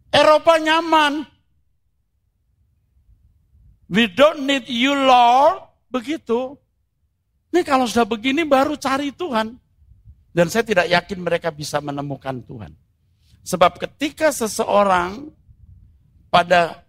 Eropa 0.09 0.57
nyaman. 0.57 1.21
We 3.93 4.09
don't 4.09 4.49
need 4.49 4.65
you 4.65 4.97
Lord. 4.97 5.61
Begitu. 5.93 6.57
Ini 7.53 7.61
kalau 7.61 7.85
sudah 7.85 8.09
begini 8.09 8.41
baru 8.41 8.73
cari 8.81 9.13
Tuhan. 9.13 9.53
Dan 10.33 10.45
saya 10.49 10.65
tidak 10.65 10.89
yakin 10.89 11.19
mereka 11.21 11.53
bisa 11.53 11.77
menemukan 11.77 12.41
Tuhan. 12.41 12.73
Sebab 13.45 13.77
ketika 13.77 14.33
seseorang 14.33 15.29
pada 16.33 16.84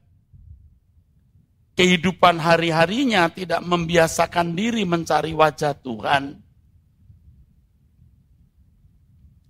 kehidupan 1.76 2.40
hari-harinya 2.40 3.28
tidak 3.28 3.60
membiasakan 3.62 4.56
diri 4.56 4.82
mencari 4.88 5.36
wajah 5.36 5.76
Tuhan, 5.76 6.46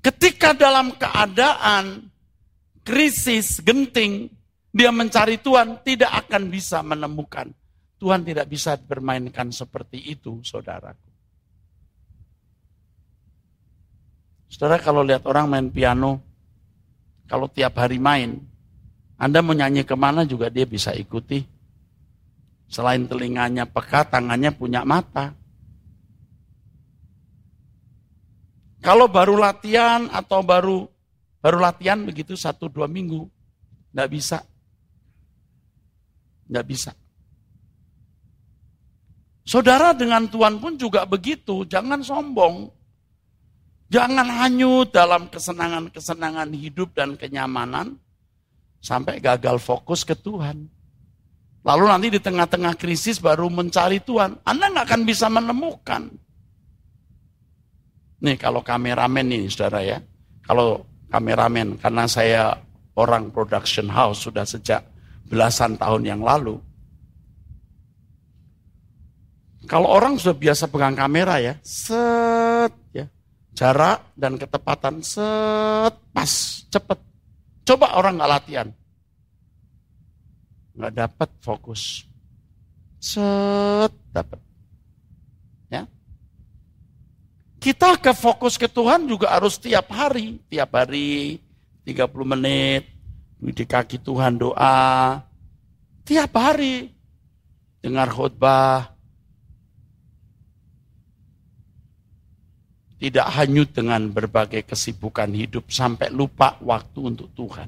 Ketika 0.06 0.54
dalam 0.54 0.94
keadaan 0.94 2.06
krisis, 2.86 3.58
genting, 3.58 4.30
dia 4.70 4.94
mencari 4.94 5.34
Tuhan, 5.42 5.82
tidak 5.82 6.22
akan 6.22 6.46
bisa 6.46 6.78
menemukan. 6.86 7.50
Tuhan 7.98 8.22
tidak 8.22 8.46
bisa 8.46 8.78
bermainkan 8.78 9.50
seperti 9.50 10.14
itu, 10.14 10.38
saudaraku. 10.46 11.10
Saudara 14.46 14.78
kalau 14.78 15.02
lihat 15.02 15.26
orang 15.26 15.50
main 15.50 15.66
piano, 15.74 16.22
kalau 17.26 17.50
tiap 17.50 17.74
hari 17.74 17.98
main, 17.98 18.38
Anda 19.18 19.42
mau 19.42 19.58
nyanyi 19.58 19.82
ke 19.82 19.98
mana 19.98 20.22
juga 20.22 20.54
dia 20.54 20.70
bisa 20.70 20.94
ikuti. 20.94 21.42
Selain 22.66 23.06
telinganya 23.06 23.64
peka, 23.66 24.06
tangannya 24.06 24.50
punya 24.50 24.82
mata. 24.82 25.34
Kalau 28.82 29.10
baru 29.10 29.38
latihan 29.38 30.06
atau 30.10 30.42
baru 30.46 30.86
baru 31.42 31.58
latihan 31.62 32.02
begitu 32.02 32.34
satu 32.34 32.70
dua 32.70 32.86
minggu, 32.86 33.26
nggak 33.94 34.10
bisa, 34.10 34.42
nggak 36.50 36.66
bisa. 36.66 36.90
Saudara 39.46 39.94
dengan 39.94 40.26
Tuhan 40.26 40.58
pun 40.58 40.74
juga 40.74 41.06
begitu, 41.06 41.62
jangan 41.66 42.02
sombong. 42.02 42.74
Jangan 43.86 44.26
hanyut 44.42 44.90
dalam 44.90 45.30
kesenangan-kesenangan 45.30 46.50
hidup 46.50 46.90
dan 46.98 47.14
kenyamanan 47.14 47.94
sampai 48.82 49.22
gagal 49.22 49.62
fokus 49.62 50.02
ke 50.02 50.18
Tuhan. 50.18 50.66
Lalu 51.66 51.84
nanti 51.90 52.08
di 52.14 52.20
tengah-tengah 52.22 52.78
krisis 52.78 53.18
baru 53.18 53.50
mencari 53.50 53.98
Tuhan. 53.98 54.38
Anda 54.46 54.70
nggak 54.70 54.86
akan 54.86 55.02
bisa 55.02 55.26
menemukan. 55.26 56.06
Nih 58.22 58.38
kalau 58.38 58.62
kameramen 58.62 59.26
nih 59.26 59.50
saudara 59.50 59.82
ya. 59.82 59.98
Kalau 60.46 60.86
kameramen 61.10 61.74
karena 61.82 62.06
saya 62.06 62.54
orang 62.94 63.34
production 63.34 63.90
house 63.90 64.22
sudah 64.22 64.46
sejak 64.46 64.86
belasan 65.26 65.74
tahun 65.74 66.06
yang 66.06 66.22
lalu. 66.22 66.62
Kalau 69.66 69.90
orang 69.90 70.14
sudah 70.14 70.38
biasa 70.38 70.70
pegang 70.70 70.94
kamera 70.94 71.42
ya, 71.42 71.58
set 71.66 72.70
ya, 72.94 73.10
jarak 73.50 74.14
dan 74.14 74.38
ketepatan 74.38 75.02
set 75.02 75.90
pas 76.14 76.32
cepet. 76.70 76.98
Coba 77.66 77.98
orang 77.98 78.14
nggak 78.14 78.30
latihan, 78.30 78.70
nggak 80.76 80.92
dapat 80.94 81.28
fokus. 81.40 82.04
Set 83.00 83.92
dapat. 84.12 84.46
Kita 87.66 87.98
ke 87.98 88.14
fokus 88.14 88.54
ke 88.54 88.70
Tuhan 88.70 89.10
juga 89.10 89.34
harus 89.34 89.58
tiap 89.58 89.90
hari. 89.90 90.38
Tiap 90.46 90.70
hari 90.70 91.42
30 91.82 92.14
menit. 92.22 92.86
Di 93.42 93.66
kaki 93.66 94.06
Tuhan 94.06 94.38
doa. 94.38 95.18
Tiap 96.06 96.30
hari. 96.38 96.94
Dengar 97.82 98.06
khutbah. 98.14 98.94
Tidak 103.02 103.26
hanyut 103.34 103.74
dengan 103.74 104.14
berbagai 104.14 104.62
kesibukan 104.62 105.34
hidup 105.34 105.66
sampai 105.66 106.06
lupa 106.14 106.54
waktu 106.62 107.02
untuk 107.02 107.34
Tuhan. 107.34 107.66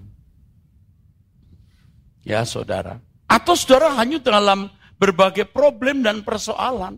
Ya 2.23 2.47
saudara. 2.47 3.03
Atau 3.29 3.55
saudara 3.55 3.93
hanyut 4.01 4.25
dalam 4.25 4.73
berbagai 4.97 5.47
problem 5.53 6.01
dan 6.01 6.25
persoalan 6.25 6.97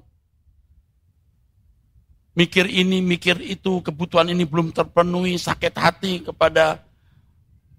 mikir 2.40 2.64
ini, 2.70 3.02
mikir 3.02 3.42
itu, 3.42 3.84
kebutuhan 3.84 4.30
ini 4.30 4.46
belum 4.46 4.72
terpenuhi, 4.72 5.36
sakit 5.36 5.74
hati 5.76 6.24
kepada 6.24 6.80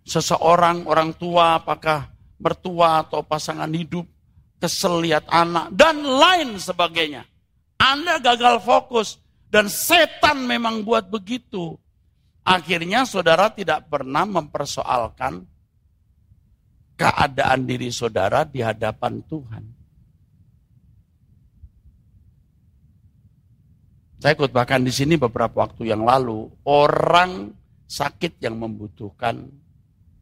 seseorang, 0.05 0.85
orang 0.85 1.15
tua, 1.15 1.57
apakah 1.57 2.11
mertua 2.41 3.05
atau 3.05 3.25
pasangan 3.25 3.69
hidup, 3.73 4.05
kesel 4.61 5.01
lihat 5.01 5.25
anak, 5.29 5.73
dan 5.73 6.01
lain 6.01 6.61
sebagainya. 6.61 7.25
Anda 7.81 8.21
gagal 8.21 8.61
fokus, 8.61 9.17
dan 9.49 9.67
setan 9.67 10.45
memang 10.45 10.85
buat 10.85 11.09
begitu. 11.09 11.75
Akhirnya 12.41 13.05
saudara 13.05 13.53
tidak 13.53 13.89
pernah 13.89 14.25
mempersoalkan 14.25 15.45
keadaan 17.01 17.65
diri 17.65 17.89
saudara 17.89 18.45
di 18.45 18.61
hadapan 18.61 19.25
Tuhan. 19.25 19.63
Saya 24.21 24.37
khotbahkan 24.37 24.85
di 24.85 24.93
sini 24.93 25.17
beberapa 25.17 25.65
waktu 25.65 25.89
yang 25.89 26.05
lalu, 26.05 26.45
orang 26.69 27.57
sakit 27.89 28.37
yang 28.37 28.53
membutuhkan 28.61 29.49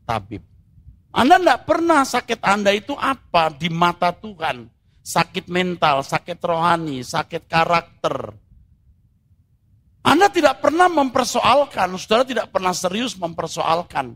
tabib. 0.07 0.39
Anda 1.11 1.35
tidak 1.35 1.67
pernah 1.67 2.01
sakit 2.07 2.39
Anda 2.39 2.71
itu 2.71 2.95
apa 2.95 3.51
di 3.51 3.67
mata 3.67 4.15
Tuhan. 4.15 4.71
Sakit 5.03 5.51
mental, 5.51 6.05
sakit 6.05 6.39
rohani, 6.39 7.03
sakit 7.03 7.49
karakter. 7.49 8.31
Anda 10.05 10.31
tidak 10.31 10.63
pernah 10.63 10.87
mempersoalkan, 10.87 11.91
saudara 11.99 12.23
tidak 12.23 12.47
pernah 12.55 12.71
serius 12.71 13.19
mempersoalkan. 13.19 14.15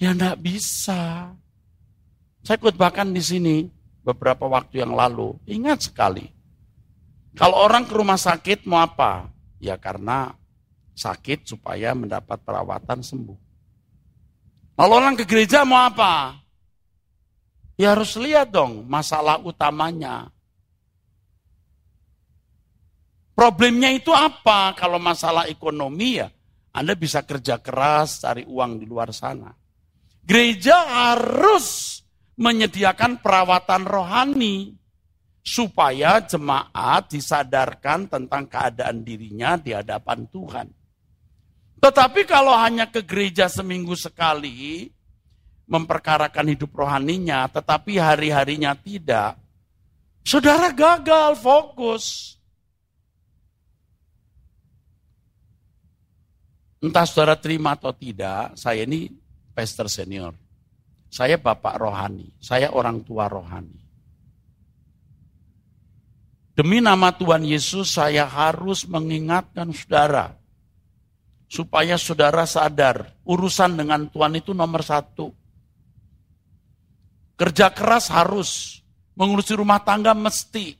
Ya 0.00 0.16
tidak 0.16 0.40
bisa. 0.40 1.34
Saya 2.44 2.60
khotbahkan 2.60 3.08
di 3.08 3.24
sini 3.24 3.56
beberapa 4.04 4.44
waktu 4.44 4.84
yang 4.84 4.92
lalu. 4.92 5.40
Ingat 5.48 5.88
sekali, 5.88 6.28
kalau 7.32 7.64
orang 7.64 7.88
ke 7.88 7.96
rumah 7.96 8.20
sakit 8.20 8.68
mau 8.68 8.84
apa? 8.84 9.32
Ya 9.58 9.80
karena 9.80 10.36
sakit 10.92 11.48
supaya 11.48 11.96
mendapat 11.96 12.38
perawatan 12.44 13.00
sembuh. 13.00 13.38
Lalu 14.76 14.92
orang 14.92 15.14
ke 15.16 15.24
gereja 15.24 15.64
mau 15.64 15.88
apa? 15.88 16.36
Ya 17.80 17.96
harus 17.96 18.14
lihat 18.20 18.52
dong 18.52 18.84
masalah 18.86 19.40
utamanya. 19.40 20.28
Problemnya 23.34 23.90
itu 23.90 24.14
apa? 24.14 24.76
Kalau 24.78 25.00
masalah 25.00 25.50
ekonomi 25.50 26.22
ya, 26.22 26.30
Anda 26.70 26.94
bisa 26.94 27.26
kerja 27.26 27.58
keras, 27.58 28.22
cari 28.22 28.46
uang 28.46 28.78
di 28.78 28.86
luar 28.86 29.10
sana. 29.10 29.50
Gereja 30.22 30.86
harus 30.86 31.98
menyediakan 32.34 33.22
perawatan 33.22 33.86
rohani 33.86 34.74
supaya 35.44 36.24
jemaat 36.24 37.12
disadarkan 37.12 38.08
tentang 38.08 38.48
keadaan 38.48 39.04
dirinya 39.04 39.60
di 39.60 39.76
hadapan 39.76 40.24
Tuhan. 40.32 40.66
Tetapi 41.84 42.24
kalau 42.24 42.56
hanya 42.56 42.88
ke 42.88 43.04
gereja 43.04 43.44
seminggu 43.44 43.92
sekali, 43.92 44.88
memperkarakan 45.68 46.56
hidup 46.56 46.72
rohaninya, 46.72 47.44
tetapi 47.52 48.00
hari-harinya 48.00 48.72
tidak, 48.72 49.36
saudara 50.24 50.72
gagal 50.72 51.36
fokus. 51.36 52.36
Entah 56.80 57.04
saudara 57.04 57.36
terima 57.36 57.76
atau 57.76 57.92
tidak, 57.92 58.56
saya 58.56 58.84
ini 58.84 59.08
pastor 59.52 59.88
senior. 59.88 60.43
Saya 61.14 61.38
bapak 61.38 61.78
rohani, 61.78 62.34
saya 62.42 62.74
orang 62.74 63.06
tua 63.06 63.30
rohani. 63.30 63.78
Demi 66.58 66.82
nama 66.82 67.14
Tuhan 67.14 67.46
Yesus 67.46 67.94
saya 67.94 68.26
harus 68.26 68.82
mengingatkan 68.90 69.70
saudara. 69.70 70.34
Supaya 71.46 71.94
saudara 72.02 72.42
sadar, 72.50 73.14
urusan 73.22 73.78
dengan 73.78 74.10
Tuhan 74.10 74.42
itu 74.42 74.50
nomor 74.50 74.82
satu. 74.82 75.30
Kerja 77.38 77.70
keras 77.70 78.10
harus, 78.10 78.82
mengurusi 79.14 79.54
rumah 79.54 79.78
tangga 79.86 80.18
mesti. 80.18 80.74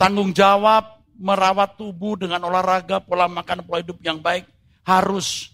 Tanggung 0.00 0.32
jawab, 0.32 1.04
merawat 1.20 1.76
tubuh 1.76 2.16
dengan 2.16 2.40
olahraga, 2.48 3.04
pola 3.04 3.28
makan, 3.28 3.68
pola 3.68 3.84
hidup 3.84 4.00
yang 4.00 4.16
baik, 4.16 4.48
harus. 4.88 5.52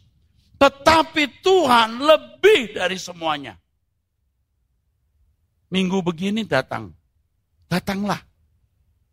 Tetapi 0.55 1.43
Tuhan 1.43 1.99
lebih 1.99 2.79
dari 2.79 2.95
semuanya. 2.95 3.59
Minggu 5.75 5.99
begini 6.07 6.47
datang. 6.47 6.95
Datanglah 7.67 8.23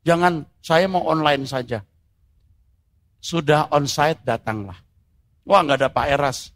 Jangan 0.02 0.42
saya 0.62 0.90
mau 0.90 1.06
online 1.06 1.46
saja. 1.46 1.86
Sudah 3.22 3.70
onsite 3.70 4.26
datanglah. 4.26 4.78
Wah 5.46 5.62
nggak 5.62 5.78
ada 5.78 5.90
Pak 5.94 6.08
Eras. 6.10 6.50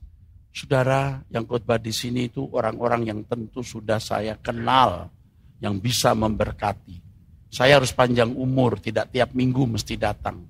Saudara 0.49 1.21
yang 1.29 1.45
khotbah 1.45 1.77
di 1.77 1.93
sini 1.93 2.31
itu 2.31 2.47
orang-orang 2.49 3.05
yang 3.05 3.19
tentu 3.29 3.61
sudah 3.61 4.01
saya 4.01 4.33
kenal. 4.41 5.13
Yang 5.61 5.75
bisa 5.81 6.11
memberkati. 6.17 7.05
Saya 7.53 7.79
harus 7.79 7.95
panjang 7.95 8.33
umur, 8.35 8.81
tidak 8.83 9.13
tiap 9.15 9.31
minggu 9.31 9.63
mesti 9.63 9.95
datang. 9.95 10.43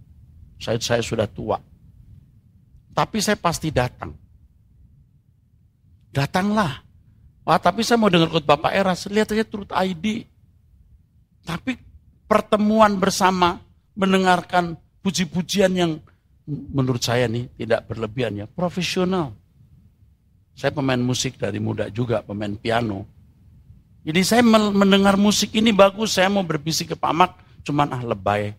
Saya, 0.58 0.82
saya 0.82 1.04
sudah 1.06 1.30
tua. 1.30 1.60
Tapi 2.96 3.18
saya 3.22 3.38
pasti 3.38 3.70
datang. 3.70 4.16
Datanglah. 6.10 6.85
Wah, 7.46 7.62
tapi 7.62 7.86
saya 7.86 8.02
mau 8.02 8.10
dengar 8.10 8.34
khotbah 8.34 8.58
Pak 8.58 8.74
Eras. 8.74 9.06
Lihat 9.06 9.30
aja 9.38 9.46
turut 9.46 9.70
ID. 9.70 10.26
Tapi 11.46 11.78
pertemuan 12.26 12.98
bersama, 12.98 13.62
mendengarkan 13.94 14.74
puji-pujian 15.06 15.72
yang 15.78 16.02
menurut 16.50 17.06
saya 17.06 17.30
nih 17.30 17.46
tidak 17.54 17.86
berlebihan 17.86 18.34
ya, 18.34 18.46
profesional. 18.50 19.38
Saya 20.58 20.74
pemain 20.74 20.98
musik 20.98 21.38
dari 21.38 21.62
muda 21.62 21.86
juga, 21.94 22.26
pemain 22.26 22.50
piano. 22.58 23.06
Jadi 24.06 24.22
saya 24.26 24.42
mendengar 24.74 25.14
musik 25.18 25.54
ini 25.54 25.70
bagus, 25.70 26.18
saya 26.18 26.30
mau 26.30 26.46
berbisik 26.46 26.94
ke 26.94 26.98
Pak 26.98 27.14
Mak, 27.14 27.32
cuman 27.66 27.94
ah 27.94 28.02
lebay. 28.02 28.54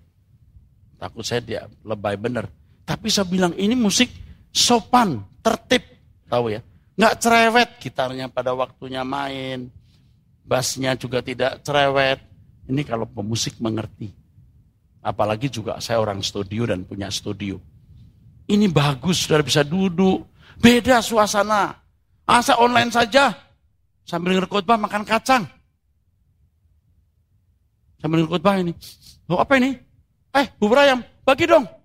Takut 0.99 1.27
saya 1.27 1.43
dia 1.43 1.67
lebay 1.83 2.15
bener. 2.15 2.47
Tapi 2.87 3.11
saya 3.11 3.27
bilang 3.27 3.55
ini 3.59 3.75
musik 3.75 4.11
sopan, 4.55 5.23
tertib, 5.43 5.83
tahu 6.31 6.55
ya. 6.55 6.63
Nggak 6.97 7.15
cerewet 7.21 7.71
gitarnya 7.77 8.27
pada 8.33 8.57
waktunya 8.57 9.05
main, 9.05 9.69
bassnya 10.49 10.97
juga 10.97 11.21
tidak 11.21 11.61
cerewet. 11.61 12.25
Ini 12.67 12.83
kalau 12.83 13.05
pemusik 13.05 13.61
mengerti. 13.61 14.11
Apalagi 15.05 15.53
juga 15.53 15.79
saya 15.79 16.03
orang 16.03 16.25
studio 16.25 16.67
dan 16.67 16.83
punya 16.83 17.13
studio. 17.13 17.61
Ini 18.49 18.67
bagus, 18.73 19.29
sudah 19.29 19.45
bisa 19.45 19.63
duduk. 19.63 20.25
Beda 20.57 21.05
suasana. 21.05 21.77
Asa 22.27 22.59
online 22.59 22.91
saja. 22.91 23.31
Sambil 24.03 24.35
denger 24.35 24.49
khotbah 24.51 24.81
makan 24.81 25.05
kacang. 25.05 25.45
Sambil 28.01 28.25
denger 28.25 28.41
khotbah 28.41 28.57
ini. 28.59 28.73
Oh 29.29 29.39
apa 29.39 29.61
ini? 29.61 29.77
Eh, 30.33 30.47
bubur 30.59 30.81
ayam, 30.81 31.05
bagi 31.23 31.45
dong. 31.45 31.76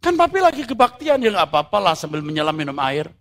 Kan 0.00 0.16
papi 0.16 0.40
lagi 0.40 0.64
kebaktian, 0.64 1.20
ya 1.20 1.28
nggak 1.28 1.52
apa-apa 1.52 1.78
lah 1.78 1.94
sambil 1.94 2.24
menyelam 2.24 2.56
minum 2.56 2.76
air. 2.80 3.12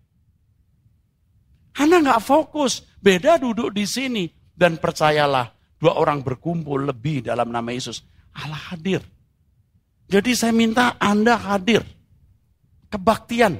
Anda 1.75 1.99
nggak 1.99 2.23
fokus, 2.23 2.87
beda 3.03 3.35
duduk 3.35 3.75
di 3.75 3.83
sini. 3.83 4.25
Dan 4.59 4.79
percayalah, 4.79 5.75
dua 5.79 5.95
orang 5.95 6.19
berkumpul 6.23 6.83
lebih 6.87 7.23
dalam 7.27 7.51
nama 7.51 7.71
Yesus. 7.71 8.03
Allah 8.35 8.75
hadir. 8.75 9.03
Jadi 10.07 10.31
saya 10.35 10.55
minta 10.55 10.95
Anda 10.99 11.35
hadir. 11.39 11.83
Kebaktian. 12.89 13.59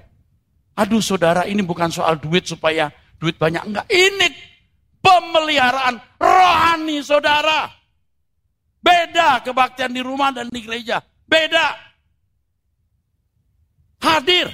Aduh 0.80 1.04
saudara 1.04 1.44
ini 1.44 1.60
bukan 1.60 1.92
soal 1.92 2.20
duit 2.20 2.48
supaya 2.48 2.88
duit 3.20 3.36
banyak. 3.36 3.64
Enggak, 3.68 3.88
ini 3.92 4.28
pemeliharaan 5.04 6.00
rohani 6.20 7.04
saudara. 7.04 7.68
Beda 8.80 9.44
kebaktian 9.44 9.92
di 9.92 10.00
rumah 10.00 10.32
dan 10.32 10.48
di 10.48 10.60
gereja. 10.64 11.04
Beda. 11.28 11.89
Hadir. 14.00 14.48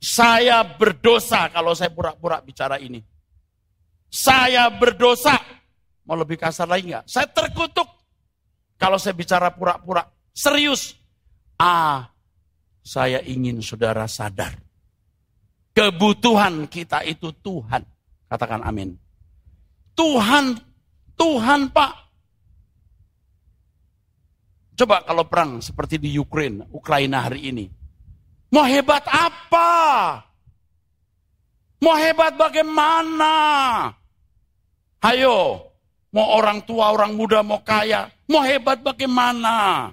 Saya 0.00 0.64
berdosa 0.64 1.52
kalau 1.52 1.76
saya 1.76 1.92
pura-pura 1.92 2.40
bicara 2.40 2.80
ini. 2.80 3.04
Saya 4.08 4.72
berdosa. 4.72 5.36
Mau 6.08 6.16
lebih 6.16 6.40
kasar 6.40 6.66
lagi 6.66 6.90
nggak? 6.90 7.04
Saya 7.04 7.28
terkutuk. 7.28 7.86
Kalau 8.80 8.96
saya 8.96 9.12
bicara 9.12 9.52
pura-pura. 9.52 10.08
Serius. 10.32 10.96
Ah, 11.60 12.08
saya 12.80 13.20
ingin 13.20 13.60
saudara 13.60 14.08
sadar. 14.08 14.56
Kebutuhan 15.76 16.66
kita 16.66 17.04
itu 17.04 17.30
Tuhan. 17.44 17.84
Katakan 18.26 18.64
amin. 18.64 18.96
Tuhan, 19.94 20.56
Tuhan 21.14 21.70
Pak. 21.70 21.92
Coba 24.80 25.04
kalau 25.04 25.28
perang 25.28 25.60
seperti 25.60 26.00
di 26.00 26.16
Ukraina, 26.16 26.64
Ukraina 26.72 27.28
hari 27.28 27.52
ini. 27.52 27.68
Mau 28.48 28.64
hebat 28.64 29.04
apa? 29.04 29.68
Mau 31.84 31.92
hebat 32.00 32.32
bagaimana? 32.32 33.34
Ayo, 35.04 35.68
mau 36.08 36.32
orang 36.32 36.64
tua, 36.64 36.96
orang 36.96 37.12
muda, 37.12 37.44
mau 37.44 37.60
kaya, 37.60 38.08
mau 38.24 38.40
hebat 38.40 38.80
bagaimana? 38.80 39.92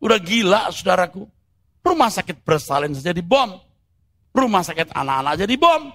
Udah 0.00 0.16
gila 0.16 0.72
saudaraku. 0.72 1.28
Rumah 1.84 2.08
sakit 2.16 2.40
bersalin 2.40 2.96
saja 2.96 3.12
dibom. 3.12 3.60
Rumah 4.32 4.64
sakit 4.64 4.88
anak-anak 4.88 5.44
jadi 5.44 5.54
bom. 5.60 5.92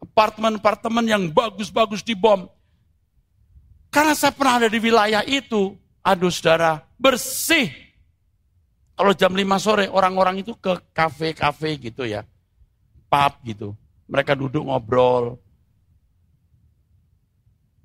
Apartemen-apartemen 0.00 1.04
yang 1.04 1.28
bagus-bagus 1.28 2.00
dibom. 2.00 2.48
Karena 3.94 4.10
saya 4.18 4.34
pernah 4.34 4.58
ada 4.58 4.66
di 4.66 4.82
wilayah 4.82 5.22
itu. 5.22 5.78
Aduh 6.02 6.34
saudara, 6.34 6.82
bersih. 6.98 7.70
Kalau 8.98 9.14
jam 9.14 9.30
5 9.30 9.46
sore 9.62 9.86
orang-orang 9.86 10.42
itu 10.42 10.58
ke 10.58 10.74
kafe-kafe 10.90 11.78
gitu 11.78 12.02
ya. 12.02 12.26
Pub 13.06 13.32
gitu. 13.46 13.78
Mereka 14.10 14.34
duduk 14.34 14.66
ngobrol. 14.66 15.38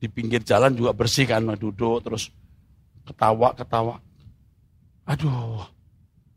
Di 0.02 0.10
pinggir 0.10 0.42
jalan 0.42 0.74
juga 0.74 0.98
bersih 0.98 1.30
kan, 1.30 1.46
duduk 1.54 2.02
terus 2.02 2.34
ketawa-ketawa. 3.06 4.02
Aduh. 5.06 5.62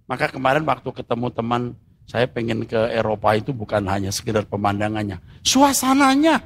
Maka 0.05 0.29
kemarin 0.29 0.69
waktu 0.69 0.89
ketemu 0.93 1.27
teman, 1.33 1.63
saya 2.05 2.29
pengen 2.29 2.69
ke 2.69 2.93
Eropa 2.93 3.33
itu 3.33 3.57
bukan 3.57 3.89
hanya 3.89 4.13
sekedar 4.13 4.45
pemandangannya. 4.45 5.17
Suasananya. 5.41 6.45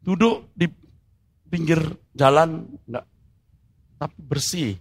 Duduk 0.00 0.48
di 0.56 0.66
pinggir 1.52 1.84
jalan, 2.16 2.64
enggak, 2.88 3.04
tapi 4.00 4.18
bersih. 4.24 4.72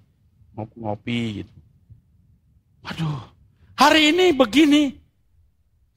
Ngopi 0.55 1.43
gitu. 1.43 1.55
Aduh, 2.85 3.19
hari 3.75 4.11
ini 4.13 4.35
begini, 4.35 5.01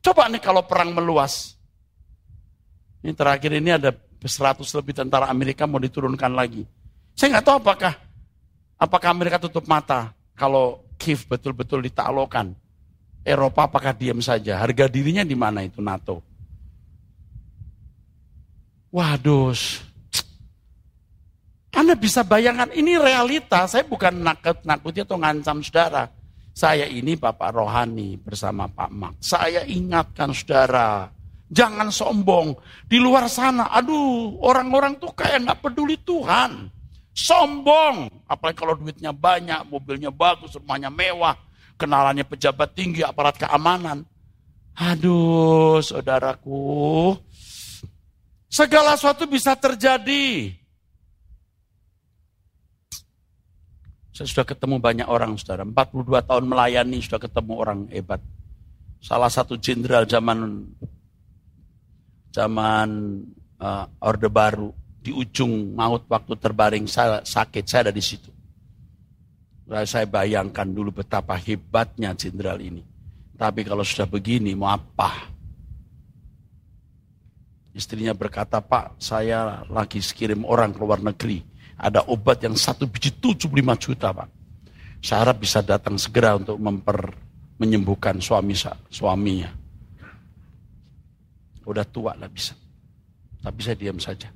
Coba 0.05 0.29
nih 0.29 0.37
kalau 0.45 0.61
perang 0.69 0.93
meluas. 0.93 1.57
Ini 3.01 3.17
terakhir 3.17 3.57
ini 3.57 3.73
ada 3.73 3.89
100 4.21 4.61
lebih 4.61 4.93
tentara 4.93 5.33
Amerika 5.33 5.65
mau 5.65 5.81
diturunkan 5.81 6.29
lagi. 6.29 6.69
Saya 7.17 7.41
nggak 7.41 7.47
tahu 7.49 7.57
apakah 7.65 7.93
apakah 8.77 9.09
Amerika 9.09 9.41
tutup 9.41 9.65
mata 9.65 10.13
kalau 10.37 10.85
Kiev 11.01 11.25
betul-betul 11.25 11.81
ditaklukkan. 11.89 12.53
Eropa 13.25 13.65
apakah 13.65 13.97
diam 13.97 14.21
saja? 14.21 14.61
Harga 14.61 14.85
dirinya 14.93 15.25
di 15.25 15.33
mana 15.33 15.65
itu 15.65 15.81
NATO? 15.81 16.21
Waduh. 18.93 19.57
Anda 21.95 22.11
bisa 22.11 22.27
bayangkan 22.27 22.75
ini 22.75 22.99
realita. 22.99 23.71
Saya 23.71 23.87
bukan 23.87 24.19
nakut-nakuti 24.19 25.07
atau 25.07 25.15
ngancam 25.15 25.63
saudara. 25.63 26.11
Saya 26.51 26.91
ini 26.91 27.15
Bapak 27.15 27.55
Rohani 27.55 28.19
bersama 28.19 28.67
Pak 28.67 28.91
Mak. 28.91 29.23
Saya 29.23 29.63
ingatkan 29.63 30.35
saudara, 30.35 31.07
jangan 31.47 31.95
sombong. 31.95 32.59
Di 32.91 32.99
luar 32.99 33.31
sana, 33.31 33.71
aduh 33.71 34.43
orang-orang 34.43 34.99
tuh 34.99 35.15
kayak 35.15 35.47
nggak 35.47 35.59
peduli 35.63 35.95
Tuhan. 36.03 36.67
Sombong, 37.15 38.27
apalagi 38.27 38.59
kalau 38.59 38.75
duitnya 38.75 39.15
banyak, 39.15 39.63
mobilnya 39.71 40.11
bagus, 40.11 40.59
rumahnya 40.59 40.91
mewah, 40.91 41.39
kenalannya 41.79 42.27
pejabat 42.27 42.75
tinggi, 42.75 43.07
aparat 43.07 43.39
keamanan. 43.39 44.03
Aduh, 44.75 45.79
saudaraku, 45.79 47.15
segala 48.51 48.99
sesuatu 48.99 49.31
bisa 49.31 49.55
terjadi. 49.55 50.59
Saya 54.15 54.31
sudah 54.31 54.47
ketemu 54.47 54.79
banyak 54.79 55.11
orang, 55.11 55.35
saudara. 55.35 55.67
42 55.67 56.23
tahun 56.23 56.45
melayani, 56.47 57.03
sudah 57.03 57.19
ketemu 57.19 57.53
orang 57.59 57.81
hebat. 57.91 58.23
Salah 59.03 59.27
satu 59.27 59.59
jenderal 59.59 60.07
zaman 60.07 60.71
zaman 62.31 62.89
uh, 63.59 64.07
Orde 64.07 64.31
Baru 64.31 64.71
di 65.03 65.11
ujung 65.11 65.75
maut 65.75 66.07
waktu 66.07 66.39
terbaring 66.39 66.87
saya 66.87 67.27
sakit, 67.27 67.67
saya 67.67 67.91
ada 67.91 67.93
di 67.93 68.01
situ. 68.01 68.31
Saya 69.67 70.07
bayangkan 70.07 70.71
dulu 70.71 71.03
betapa 71.03 71.35
hebatnya 71.35 72.15
jenderal 72.15 72.63
ini. 72.63 72.87
Tapi 73.35 73.67
kalau 73.67 73.83
sudah 73.83 74.07
begini, 74.07 74.55
mau 74.55 74.71
apa? 74.71 75.27
Istrinya 77.75 78.15
berkata, 78.15 78.63
Pak, 78.63 79.03
saya 79.03 79.67
lagi 79.67 79.99
kirim 79.99 80.47
orang 80.47 80.71
ke 80.71 80.79
luar 80.79 81.03
negeri 81.03 81.54
ada 81.75 82.07
obat 82.07 82.39
yang 82.43 82.55
satu 82.55 82.87
biji 82.87 83.11
75 83.19 83.51
juta 83.83 84.15
Pak. 84.15 84.29
Saya 85.05 85.29
harap 85.29 85.43
bisa 85.43 85.61
datang 85.61 86.01
segera 86.01 86.39
untuk 86.39 86.57
memper, 86.57 87.13
menyembuhkan 87.61 88.23
suami 88.23 88.57
suaminya. 88.89 89.53
Udah 91.65 91.85
tua 91.85 92.17
lah 92.17 92.31
bisa. 92.31 92.57
Tapi 93.45 93.61
saya 93.61 93.77
diam 93.77 94.01
saja. 94.01 94.33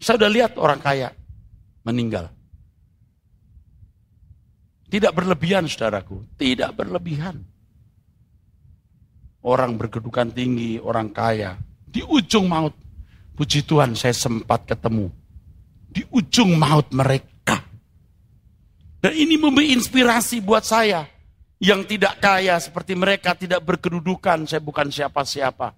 Saya 0.00 0.16
udah 0.24 0.30
lihat 0.32 0.52
orang 0.56 0.80
kaya 0.80 1.12
meninggal. 1.84 2.32
Tidak 4.90 5.12
berlebihan 5.12 5.68
saudaraku, 5.68 6.24
tidak 6.40 6.74
berlebihan. 6.74 7.44
Orang 9.44 9.76
berkedudukan 9.76 10.32
tinggi, 10.32 10.80
orang 10.80 11.12
kaya, 11.12 11.60
di 11.84 12.00
ujung 12.04 12.48
maut. 12.48 12.74
Puji 13.36 13.64
Tuhan 13.64 13.96
saya 13.96 14.12
sempat 14.12 14.68
ketemu 14.68 15.08
di 15.90 16.06
ujung 16.14 16.54
maut 16.54 16.86
mereka. 16.94 17.58
Dan 19.00 19.12
ini 19.16 19.34
memberi 19.34 19.74
inspirasi 19.74 20.38
buat 20.44 20.62
saya 20.62 21.04
yang 21.60 21.84
tidak 21.84 22.22
kaya 22.22 22.56
seperti 22.62 22.96
mereka, 22.96 23.36
tidak 23.36 23.60
berkedudukan, 23.66 24.48
saya 24.48 24.62
bukan 24.62 24.88
siapa-siapa. 24.88 25.74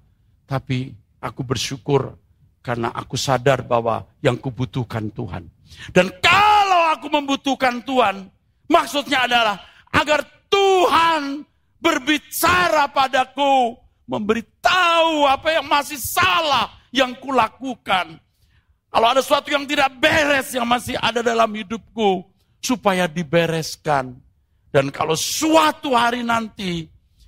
Tapi 0.47 0.93
aku 1.23 1.41
bersyukur 1.43 2.19
Karena 2.63 2.95
aku 2.95 3.19
sadar 3.19 3.67
bahwa 3.67 4.07
yang 4.23 4.39
kubutuhkan 4.39 5.11
Tuhan. 5.11 5.51
Dan 5.91 6.15
kalau 6.23 6.95
aku 6.95 7.11
membutuhkan 7.11 7.83
Tuhan, 7.83 8.31
maksudnya 8.71 9.27
adalah 9.27 9.59
agar 9.91 10.23
Tuhan 10.47 11.43
berbicara 11.83 12.87
padaku, 12.87 13.75
memberitahu 14.07 15.27
apa 15.27 15.59
yang 15.59 15.67
masih 15.67 15.99
salah 15.99 16.71
yang 16.95 17.19
kulakukan. 17.19 18.23
Kalau 18.93 19.09
ada 19.09 19.25
sesuatu 19.25 19.49
yang 19.49 19.65
tidak 19.65 19.89
beres 19.97 20.53
yang 20.53 20.69
masih 20.69 21.01
ada 21.01 21.25
dalam 21.25 21.49
hidupku, 21.49 22.29
supaya 22.63 23.11
dibereskan. 23.11 24.15
Dan 24.69 24.89
kalau 24.93 25.19
suatu 25.19 25.97
hari 25.97 26.21
nanti 26.21 26.87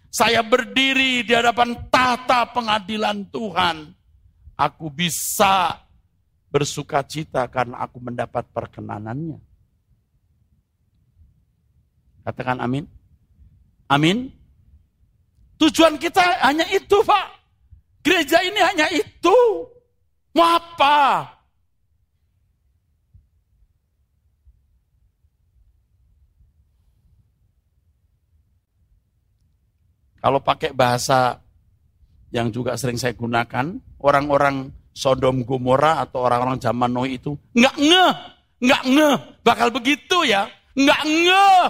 saya 0.09 0.41
berdiri 0.45 1.27
di 1.27 1.33
hadapan 1.35 1.75
tata 1.91 2.47
pengadilan 2.55 3.27
Tuhan, 3.29 3.91
aku 4.55 4.87
bisa 4.89 5.83
bersuka 6.49 7.03
cita 7.03 7.49
karena 7.51 7.83
aku 7.83 7.99
mendapat 7.99 8.47
perkenanannya. 8.55 9.43
Katakan 12.25 12.63
amin. 12.63 12.87
Amin. 13.91 14.33
Tujuan 15.61 16.01
kita 16.01 16.41
hanya 16.41 16.65
itu, 16.73 16.97
Pak. 17.05 17.27
Gereja 18.01 18.41
ini 18.41 18.61
hanya 18.65 18.89
itu. 18.95 19.37
Mau 20.33 20.47
apa? 20.47 21.34
Kalau 30.25 30.41
pakai 30.41 30.73
bahasa 30.73 31.37
yang 32.33 32.49
juga 32.49 32.81
sering 32.81 32.97
saya 32.97 33.13
gunakan, 33.13 33.77
orang-orang 34.01 34.73
Sodom 34.97 35.45
Gomora 35.45 36.01
atau 36.01 36.25
orang-orang 36.25 36.57
zaman 36.57 36.89
Nuh 36.89 37.05
itu 37.05 37.37
nggak 37.53 37.77
ngeh, 37.77 38.13
nggak 38.65 38.83
ngeh, 38.89 39.17
bakal 39.45 39.69
begitu 39.69 40.25
ya, 40.25 40.49
nggak 40.73 41.03
ngeh, 41.05 41.67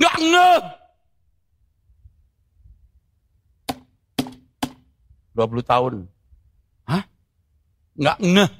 nggak 0.00 0.16
ngeh. 0.16 0.60
20 5.36 5.60
tahun. 5.68 5.94
Hah? 6.88 7.04
Nggak 8.00 8.18
ngeh. 8.24 8.50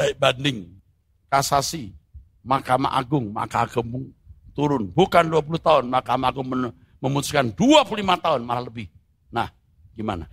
Baik 0.00 0.16
banding, 0.16 0.80
kasasi, 1.28 1.92
Mahkamah 2.40 2.96
Agung, 2.96 3.36
Mahkamah 3.36 3.68
Agung 3.68 4.16
turun. 4.54 4.88
Bukan 4.88 5.28
20 5.28 5.58
tahun, 5.60 5.84
Mahkamah 5.90 6.30
Agung 6.30 6.48
memutuskan 7.02 7.52
25 7.52 8.00
tahun, 8.16 8.40
malah 8.46 8.64
lebih. 8.64 8.88
Nah, 9.28 9.50
gimana? 9.92 10.30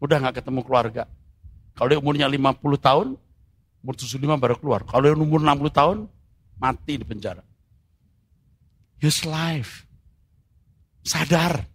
Udah 0.00 0.18
nggak 0.18 0.42
ketemu 0.42 0.60
keluarga. 0.64 1.04
Kalau 1.76 1.88
dia 1.92 2.00
umurnya 2.00 2.26
50 2.26 2.80
tahun, 2.80 3.06
umur 3.84 3.94
75 3.94 4.40
baru 4.40 4.56
keluar. 4.58 4.80
Kalau 4.88 5.02
dia 5.04 5.14
umur 5.14 5.44
60 5.44 5.70
tahun, 5.70 5.98
mati 6.58 6.98
di 6.98 7.04
penjara. 7.04 7.44
His 8.98 9.22
life. 9.28 9.84
Sadar. 11.04 11.68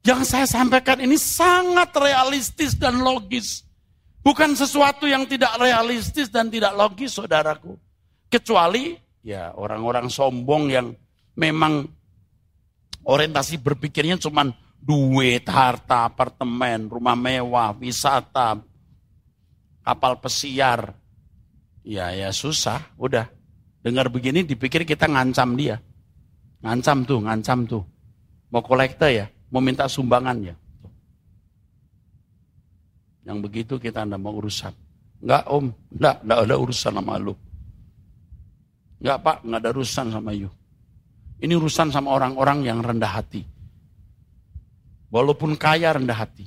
Yang 0.00 0.32
saya 0.32 0.48
sampaikan 0.48 0.96
ini 1.04 1.20
sangat 1.20 1.92
realistis 1.92 2.72
dan 2.72 3.04
logis. 3.04 3.68
Bukan 4.24 4.56
sesuatu 4.56 5.04
yang 5.04 5.28
tidak 5.28 5.60
realistis 5.60 6.32
dan 6.32 6.48
tidak 6.48 6.72
logis, 6.72 7.12
saudaraku. 7.12 7.76
Kecuali 8.32 8.96
ya 9.20 9.52
orang-orang 9.56 10.08
sombong 10.08 10.72
yang 10.72 10.86
memang 11.36 11.88
orientasi 13.04 13.60
berpikirnya 13.60 14.20
cuma 14.20 14.48
duit, 14.80 15.44
harta, 15.44 16.08
apartemen, 16.08 16.88
rumah 16.88 17.16
mewah, 17.16 17.76
wisata, 17.76 18.60
kapal 19.84 20.16
pesiar. 20.20 20.96
Ya, 21.84 22.12
ya 22.12 22.32
susah, 22.32 22.92
udah. 22.96 23.28
Dengar 23.80 24.12
begini 24.12 24.44
dipikir 24.44 24.84
kita 24.84 25.08
ngancam 25.08 25.56
dia. 25.56 25.80
Ngancam 26.60 27.08
tuh, 27.08 27.18
ngancam 27.24 27.58
tuh. 27.64 27.84
Mau 28.52 28.60
kolekte 28.60 29.08
ya, 29.08 29.26
mau 29.48 29.64
minta 29.64 29.88
sumbangan 29.88 30.36
ya. 30.44 30.54
Yang 33.24 33.38
begitu 33.48 33.74
kita 33.80 34.04
anda 34.04 34.20
mau 34.20 34.36
urusan. 34.36 34.72
Enggak 35.20 35.44
om, 35.48 35.72
enggak, 35.92 36.16
enggak 36.24 36.38
ada 36.44 36.56
urusan 36.56 36.92
sama 36.96 37.16
lu. 37.20 37.34
Enggak 39.00 39.18
pak, 39.24 39.36
enggak 39.42 39.60
ada 39.64 39.70
urusan 39.72 40.06
sama 40.12 40.30
you. 40.36 40.52
Ini 41.40 41.56
urusan 41.56 41.88
sama 41.88 42.12
orang-orang 42.12 42.68
yang 42.68 42.84
rendah 42.84 43.16
hati. 43.16 43.42
Walaupun 45.08 45.56
kaya 45.56 45.96
rendah 45.96 46.20
hati. 46.20 46.44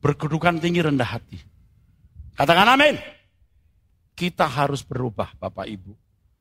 Berkedudukan 0.00 0.62
tinggi 0.62 0.80
rendah 0.80 1.18
hati. 1.18 1.36
Katakan 2.38 2.78
amin. 2.78 2.96
Kita 4.14 4.46
harus 4.46 4.86
berubah 4.86 5.34
Bapak 5.36 5.66
Ibu. 5.66 5.92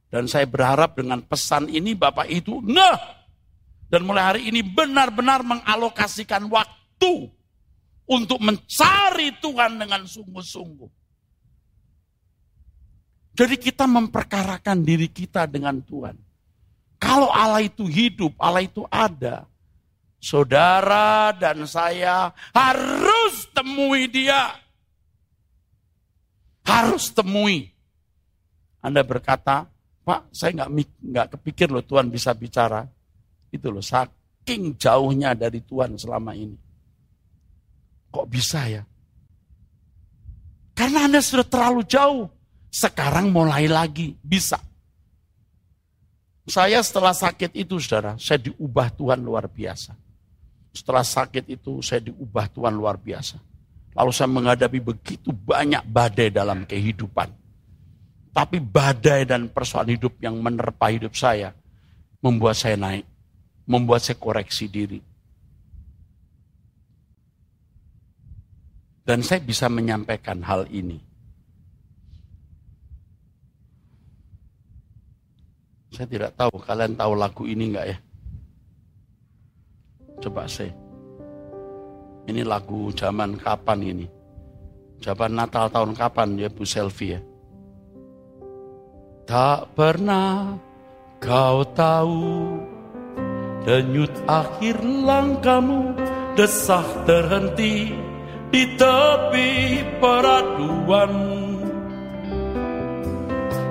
Dan 0.09 0.29
saya 0.29 0.45
berharap 0.45 0.95
dengan 0.95 1.25
pesan 1.25 1.67
ini 1.67 1.97
Bapak 1.97 2.29
itu 2.29 2.61
nah. 2.61 2.95
Dan 3.89 4.05
mulai 4.05 4.23
hari 4.37 4.41
ini 4.53 4.61
benar-benar 4.61 5.41
mengalokasikan 5.41 6.45
waktu 6.45 7.25
untuk 8.05 8.37
mencari 8.37 9.33
Tuhan 9.41 9.81
dengan 9.81 10.05
sungguh-sungguh. 10.05 10.98
Jadi 13.39 13.55
kita 13.55 13.87
memperkarakan 13.87 14.83
diri 14.83 15.07
kita 15.07 15.47
dengan 15.47 15.79
Tuhan. 15.79 16.19
Kalau 16.99 17.31
Allah 17.31 17.63
itu 17.63 17.87
hidup, 17.87 18.35
Allah 18.35 18.67
itu 18.67 18.83
ada. 18.91 19.47
Saudara 20.19 21.31
dan 21.31 21.63
saya 21.63 22.35
harus 22.51 23.47
temui 23.55 24.11
dia. 24.11 24.59
Harus 26.67 27.15
temui. 27.15 27.71
Anda 28.83 29.07
berkata, 29.07 29.71
Pak, 30.03 30.35
saya 30.35 30.59
nggak 30.59 30.99
nggak 30.99 31.27
kepikir 31.39 31.71
loh 31.71 31.87
Tuhan 31.87 32.11
bisa 32.11 32.35
bicara. 32.35 32.83
Itu 33.47 33.71
loh, 33.71 33.79
saking 33.79 34.75
jauhnya 34.75 35.31
dari 35.31 35.63
Tuhan 35.63 35.95
selama 35.95 36.35
ini. 36.35 36.59
Kok 38.11 38.27
bisa 38.27 38.67
ya? 38.67 38.83
Karena 40.75 41.07
Anda 41.07 41.23
sudah 41.23 41.47
terlalu 41.47 41.87
jauh. 41.87 42.38
Sekarang 42.69 43.33
mulai 43.33 43.65
lagi, 43.65 44.13
bisa. 44.21 44.61
Saya 46.45 46.81
setelah 46.85 47.13
sakit 47.13 47.57
itu, 47.57 47.81
saudara, 47.81 48.13
saya 48.21 48.37
diubah 48.49 48.93
Tuhan 48.93 49.21
luar 49.21 49.49
biasa. 49.49 49.97
Setelah 50.73 51.01
sakit 51.01 51.49
itu, 51.49 51.81
saya 51.81 52.01
diubah 52.05 52.45
Tuhan 52.53 52.73
luar 52.77 52.97
biasa. 53.01 53.41
Lalu 53.97 54.11
saya 54.13 54.29
menghadapi 54.29 54.79
begitu 54.81 55.33
banyak 55.33 55.81
badai 55.89 56.29
dalam 56.29 56.65
kehidupan. 56.65 57.33
Tapi 58.29 58.61
badai 58.61 59.25
dan 59.25 59.49
persoalan 59.49 59.97
hidup 59.97 60.21
yang 60.21 60.37
menerpa 60.37 60.93
hidup 60.93 61.17
saya, 61.17 61.57
membuat 62.21 62.53
saya 62.53 62.77
naik. 62.77 63.05
Membuat 63.69 64.05
saya 64.05 64.17
koreksi 64.17 64.69
diri. 64.69 65.01
Dan 69.05 69.25
saya 69.25 69.41
bisa 69.41 69.65
menyampaikan 69.69 70.41
hal 70.45 70.69
ini 70.69 71.08
Saya 75.99 76.15
tidak 76.15 76.31
tahu, 76.39 76.63
kalian 76.63 76.95
tahu 76.95 77.11
lagu 77.11 77.43
ini 77.43 77.75
enggak 77.75 77.91
ya? 77.91 77.97
Coba 80.23 80.47
saya. 80.47 80.71
Ini 82.23 82.39
lagu 82.47 82.87
zaman 82.95 83.35
kapan 83.35 83.83
ini? 83.83 84.07
Zaman 85.03 85.35
Natal 85.35 85.67
tahun 85.67 85.91
kapan 85.99 86.39
ya 86.39 86.47
Bu 86.47 86.63
Selvi 86.63 87.19
ya? 87.19 87.19
Tak 89.27 89.75
pernah 89.75 90.55
kau 91.19 91.67
tahu 91.75 92.63
Denyut 93.67 94.15
akhir 94.23 94.79
langkahmu 94.79 95.99
Desah 96.39 96.87
terhenti 97.03 97.91
di 98.47 98.63
tepi 98.79 99.83
peraduan 99.99 101.11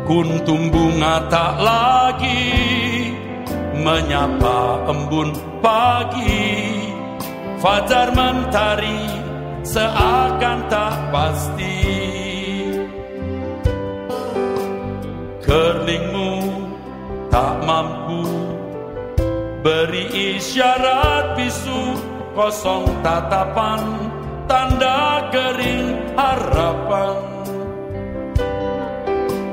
Kuntum 0.09 0.73
bunga 0.73 1.29
tak 1.29 1.61
lagi 1.61 2.49
menyapa 3.77 4.89
embun 4.89 5.37
pagi. 5.61 6.81
Fajar 7.61 8.17
mentari 8.17 9.05
seakan 9.61 10.65
tak 10.73 10.97
pasti. 11.13 11.77
Kerlingmu 15.45 16.33
tak 17.29 17.61
mampu 17.69 18.25
beri 19.61 20.09
isyarat 20.13 21.37
bisu 21.37 22.01
Kosong 22.33 23.03
tatapan 23.03 24.09
tanda 24.47 25.27
kering 25.35 26.15
harapan 26.15 27.28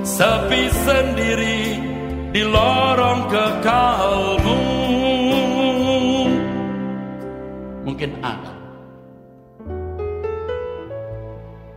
Sepi 0.03 0.67
sendiri 0.73 1.89
di 2.29 2.45
lorong 2.45 3.25
kekalmu. 3.29 4.61
Mungkin 7.85 8.11
A. 8.21 8.35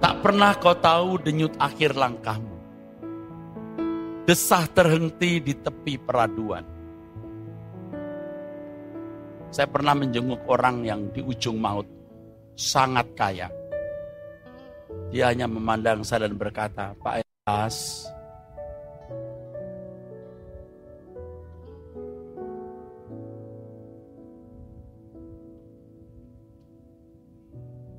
Tak 0.02 0.14
pernah 0.20 0.52
kau 0.60 0.76
tahu 0.76 1.22
denyut 1.22 1.56
akhir 1.56 1.96
langkahmu. 1.96 2.58
Desah 4.28 4.68
terhenti 4.70 5.40
di 5.40 5.54
tepi 5.56 5.96
peraduan. 5.98 6.71
Saya 9.52 9.68
pernah 9.68 9.92
menjenguk 9.92 10.48
orang 10.48 10.80
yang 10.80 11.12
di 11.12 11.20
ujung 11.20 11.60
maut, 11.60 11.84
sangat 12.56 13.04
kaya. 13.12 13.52
Dia 15.12 15.28
hanya 15.28 15.44
memandang 15.44 16.00
saya 16.00 16.24
dan 16.24 16.40
berkata, 16.40 16.96
Pak 16.96 17.20
Elas, 17.20 18.08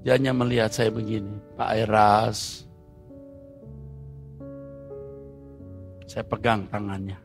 Dia 0.04 0.20
hanya 0.20 0.36
melihat 0.36 0.68
saya 0.68 0.92
begini, 0.92 1.32
Pak 1.56 1.70
Eras. 1.80 2.68
Saya 6.04 6.28
pegang 6.28 6.68
tangannya. 6.68 7.16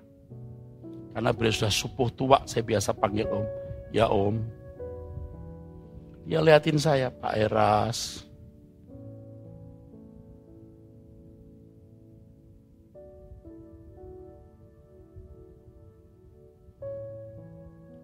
Karena 1.10 1.34
beliau 1.34 1.50
sudah 1.50 1.74
supuh 1.74 2.06
tua, 2.14 2.38
saya 2.46 2.62
biasa 2.62 2.94
panggil 2.94 3.26
om. 3.26 3.57
Ya 3.94 4.08
om. 4.08 4.40
Dia 6.28 6.44
liatin 6.44 6.76
saya, 6.76 7.08
Pak 7.08 7.34
Eras. 7.36 8.24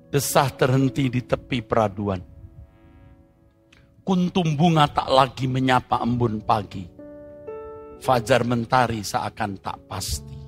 Desah 0.09 0.47
terhenti 0.55 1.11
di 1.11 1.27
tepi 1.27 1.59
peraduan 1.59 2.35
kuntum 4.05 4.53
bunga 4.55 4.85
tak 4.87 5.09
lagi 5.09 5.49
menyapa 5.49 6.05
embun 6.05 6.44
pagi. 6.44 6.85
Fajar 8.05 8.44
mentari 8.44 9.01
seakan 9.01 9.53
tak 9.64 9.81
pasti. 9.88 10.38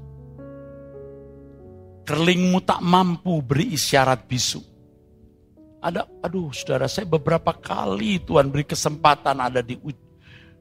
Kerlingmu 2.07 2.61
tak 2.63 2.85
mampu 2.85 3.41
beri 3.41 3.73
isyarat 3.75 4.29
bisu. 4.29 4.76
Ada, 5.87 6.03
aduh 6.19 6.51
saudara 6.51 6.91
saya 6.91 7.07
beberapa 7.07 7.55
kali 7.55 8.19
Tuhan 8.19 8.51
beri 8.51 8.67
kesempatan 8.67 9.39
ada 9.39 9.63
di 9.63 9.79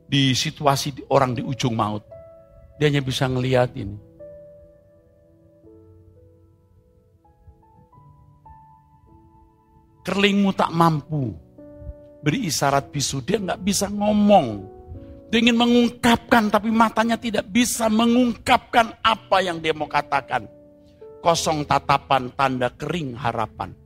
di 0.06 0.38
situasi 0.38 1.02
orang 1.10 1.34
di 1.34 1.42
ujung 1.42 1.74
maut. 1.74 2.06
Dia 2.78 2.94
hanya 2.94 3.02
bisa 3.02 3.26
ngeliat 3.26 3.74
ini. 3.74 3.98
Kerlingmu 10.06 10.54
tak 10.54 10.70
mampu 10.70 11.34
beri 12.22 12.46
isyarat 12.46 12.94
bisu. 12.94 13.26
Dia 13.26 13.42
nggak 13.42 13.66
bisa 13.66 13.90
ngomong. 13.90 14.62
Dia 15.34 15.42
ingin 15.42 15.58
mengungkapkan 15.58 16.54
tapi 16.54 16.70
matanya 16.70 17.18
tidak 17.18 17.50
bisa 17.50 17.90
mengungkapkan 17.90 19.02
apa 19.02 19.42
yang 19.42 19.58
dia 19.58 19.74
mau 19.74 19.90
katakan. 19.90 20.46
Kosong 21.26 21.66
tatapan 21.66 22.30
tanda 22.38 22.70
kering 22.70 23.18
harapan. 23.18 23.85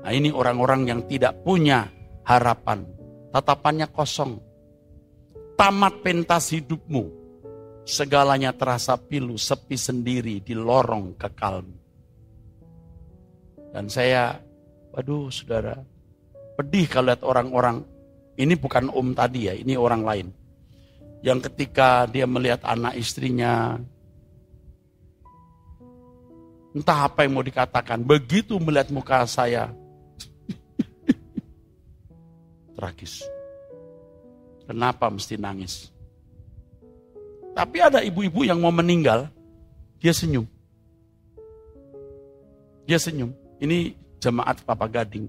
Nah 0.00 0.12
ini 0.16 0.32
orang-orang 0.32 0.88
yang 0.88 1.00
tidak 1.04 1.44
punya 1.44 1.88
harapan. 2.24 2.88
Tatapannya 3.30 3.86
kosong. 3.92 4.40
Tamat 5.54 6.00
pentas 6.00 6.50
hidupmu. 6.56 7.20
Segalanya 7.84 8.54
terasa 8.54 8.96
pilu, 8.96 9.36
sepi 9.36 9.76
sendiri 9.76 10.40
di 10.40 10.54
lorong 10.56 11.16
kekalmu. 11.18 11.76
Dan 13.70 13.86
saya, 13.86 14.34
waduh 14.94 15.30
saudara, 15.30 15.78
pedih 16.58 16.86
kalau 16.90 17.10
lihat 17.10 17.22
orang-orang. 17.22 17.86
Ini 18.40 18.56
bukan 18.56 18.88
om 18.88 19.12
tadi 19.12 19.52
ya, 19.52 19.54
ini 19.54 19.76
orang 19.76 20.02
lain. 20.02 20.26
Yang 21.20 21.52
ketika 21.52 22.08
dia 22.08 22.24
melihat 22.24 22.64
anak 22.64 22.96
istrinya, 22.96 23.76
entah 26.72 27.04
apa 27.04 27.28
yang 27.28 27.36
mau 27.36 27.44
dikatakan, 27.44 28.00
begitu 28.00 28.56
melihat 28.56 28.88
muka 28.88 29.28
saya, 29.28 29.68
tragis. 32.80 33.20
Kenapa 34.64 35.12
mesti 35.12 35.36
nangis? 35.36 35.92
Tapi 37.52 37.76
ada 37.84 38.00
ibu-ibu 38.00 38.48
yang 38.48 38.56
mau 38.56 38.72
meninggal, 38.72 39.28
dia 40.00 40.16
senyum. 40.16 40.48
Dia 42.88 42.96
senyum. 42.96 43.36
Ini 43.60 43.92
jemaat 44.16 44.64
Papa 44.64 44.88
Gading. 44.88 45.28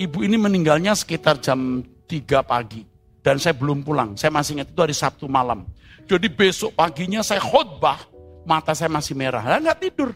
Ibu 0.00 0.24
ini 0.24 0.40
meninggalnya 0.40 0.96
sekitar 0.96 1.36
jam 1.44 1.84
3 2.08 2.40
pagi. 2.40 2.88
Dan 3.20 3.36
saya 3.38 3.52
belum 3.52 3.84
pulang. 3.84 4.16
Saya 4.16 4.32
masih 4.32 4.58
ingat 4.58 4.72
itu 4.72 4.80
hari 4.80 4.96
Sabtu 4.96 5.28
malam. 5.28 5.68
Jadi 6.08 6.26
besok 6.32 6.74
paginya 6.74 7.20
saya 7.20 7.38
khotbah. 7.38 8.00
Mata 8.42 8.74
saya 8.74 8.90
masih 8.90 9.14
merah. 9.14 9.44
Saya 9.44 9.62
nggak 9.62 9.78
tidur. 9.78 10.10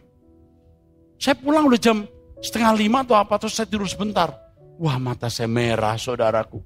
Saya 1.21 1.39
pulang 1.39 1.71
udah 1.71 1.79
jam 1.79 2.03
setengah 2.43 2.73
lima 2.75 3.07
atau 3.07 3.15
apa. 3.15 3.39
Terus 3.39 3.55
saya 3.55 3.69
tidur 3.71 3.87
sebentar. 3.87 4.46
Wah 4.77 5.01
mata 5.01 5.33
saya 5.33 5.49
merah 5.49 5.97
saudaraku. 5.97 6.61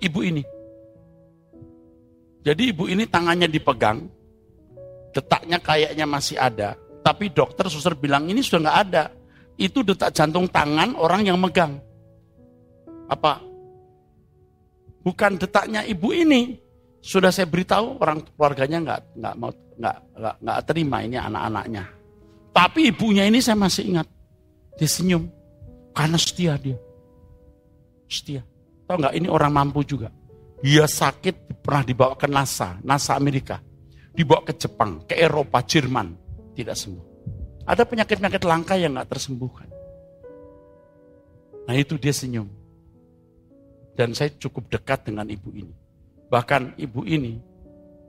Ibu 0.00 0.20
ini. 0.24 0.42
Jadi 2.42 2.72
ibu 2.72 2.88
ini 2.88 3.04
tangannya 3.04 3.46
dipegang. 3.46 4.08
Detaknya 5.12 5.60
kayaknya 5.60 6.08
masih 6.08 6.40
ada. 6.40 6.72
Tapi 7.04 7.28
dokter 7.28 7.68
suster 7.68 7.92
bilang 7.92 8.26
ini 8.32 8.40
sudah 8.40 8.64
nggak 8.64 8.80
ada 8.88 9.04
itu 9.60 9.84
detak 9.84 10.16
jantung 10.16 10.48
tangan 10.48 10.96
orang 10.96 11.28
yang 11.28 11.36
megang. 11.36 11.76
Apa? 13.12 13.44
Bukan 15.04 15.36
detaknya 15.36 15.84
ibu 15.84 16.16
ini. 16.16 16.56
Sudah 17.02 17.34
saya 17.34 17.50
beritahu 17.50 17.98
orang 17.98 18.22
keluarganya 18.22 18.78
nggak 18.78 19.00
nggak 19.18 19.34
mau 19.34 19.50
nggak 19.50 19.96
nggak 20.38 20.58
terima 20.64 21.02
ini 21.02 21.18
anak-anaknya. 21.18 21.84
Tapi 22.54 22.94
ibunya 22.94 23.26
ini 23.26 23.42
saya 23.42 23.58
masih 23.58 23.90
ingat. 23.90 24.06
Dia 24.78 24.88
senyum 24.88 25.41
karena 25.92 26.16
setia 26.16 26.56
dia. 26.56 26.76
Setia. 28.08 28.42
Tahu 28.88 28.96
nggak 29.00 29.14
ini 29.16 29.28
orang 29.28 29.52
mampu 29.52 29.84
juga. 29.84 30.12
Dia 30.62 30.86
sakit 30.86 31.62
pernah 31.64 31.82
dibawa 31.82 32.14
ke 32.14 32.28
NASA, 32.28 32.78
NASA 32.84 33.18
Amerika. 33.18 33.58
Dibawa 34.12 34.44
ke 34.44 34.52
Jepang, 34.54 35.02
ke 35.08 35.16
Eropa, 35.16 35.64
Jerman. 35.64 36.14
Tidak 36.52 36.76
sembuh. 36.76 37.12
Ada 37.66 37.86
penyakit-penyakit 37.86 38.42
langka 38.42 38.74
yang 38.74 38.98
gak 38.98 39.10
tersembuhkan. 39.10 39.70
Nah 41.66 41.74
itu 41.78 41.94
dia 41.94 42.10
senyum. 42.10 42.50
Dan 43.94 44.12
saya 44.18 44.34
cukup 44.34 44.68
dekat 44.72 45.06
dengan 45.06 45.30
ibu 45.30 45.50
ini. 45.54 45.72
Bahkan 46.26 46.80
ibu 46.80 47.06
ini, 47.06 47.38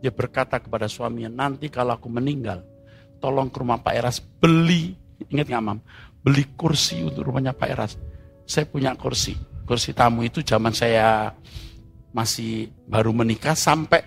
dia 0.01 0.09
berkata 0.09 0.57
kepada 0.57 0.89
suaminya, 0.89 1.47
nanti 1.47 1.67
kalau 1.67 1.95
aku 1.95 2.07
meninggal, 2.07 2.63
tolong 3.19 3.51
ke 3.51 3.59
rumah 3.61 3.79
Pak 3.79 3.93
Eras, 3.93 4.17
beli, 4.19 4.95
ingat 5.29 5.47
gak 5.47 5.63
mam? 5.63 5.79
Beli 6.23 6.55
kursi 6.55 7.03
untuk 7.03 7.27
rumahnya 7.27 7.51
Pak 7.51 7.69
Eras. 7.69 7.93
Saya 8.47 8.63
punya 8.63 8.95
kursi. 8.95 9.35
Kursi 9.67 9.91
tamu 9.91 10.23
itu 10.23 10.39
zaman 10.39 10.71
saya 10.71 11.35
masih 12.15 12.71
baru 12.87 13.11
menikah 13.11 13.55
sampai 13.55 14.03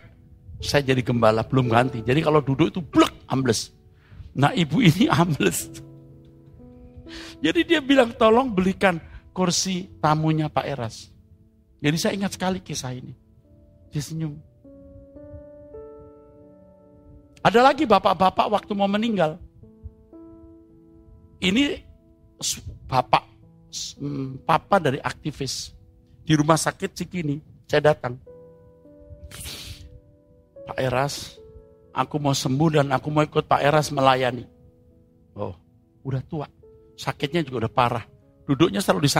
saya 0.57 0.81
jadi 0.92 1.05
gembala, 1.05 1.45
belum 1.45 1.68
ganti. 1.68 2.01
Jadi 2.01 2.24
kalau 2.24 2.40
duduk 2.40 2.72
itu 2.72 2.80
blek, 2.80 3.12
ambles. 3.28 3.76
Nah 4.32 4.53
ibu 4.57 4.80
ini 4.80 5.09
ambles. 5.20 5.68
Jadi 7.45 7.61
dia 7.68 7.84
bilang 7.84 8.16
tolong 8.16 8.49
belikan 8.49 8.97
kursi 9.36 9.93
tamunya 10.01 10.49
Pak 10.49 10.66
Eras. 10.66 11.12
Jadi 11.84 11.97
saya 12.01 12.16
ingat 12.16 12.32
sekali 12.32 12.64
kisah 12.64 12.97
ini. 12.97 13.12
Dia 13.93 14.01
senyum. 14.01 14.32
Ada 17.45 17.61
lagi 17.62 17.84
bapak-bapak 17.84 18.49
waktu 18.49 18.72
mau 18.74 18.90
meninggal. 18.90 19.38
Ini 21.38 21.84
bapak, 22.87 23.24
mm, 24.01 24.45
papa 24.45 24.76
dari 24.78 25.01
aktivis. 25.01 25.72
Di 26.26 26.34
rumah 26.34 26.59
sakit 26.59 26.91
Cikini, 26.93 27.39
saya 27.70 27.95
datang. 27.95 28.18
Pak 30.66 30.78
Eras, 30.82 31.39
Aku 31.97 32.20
mau 32.20 32.37
sembuh 32.37 32.76
dan 32.76 32.93
aku 32.93 33.09
mau 33.09 33.24
ikut 33.24 33.49
Pak 33.49 33.64
Eras 33.64 33.89
melayani. 33.89 34.45
Oh, 35.32 35.57
udah 36.05 36.20
tua. 36.28 36.45
Sakitnya 36.93 37.41
juga 37.41 37.64
udah 37.64 37.72
parah. 37.72 38.05
Duduknya 38.45 38.84
selalu 38.84 39.09
di 39.09 39.11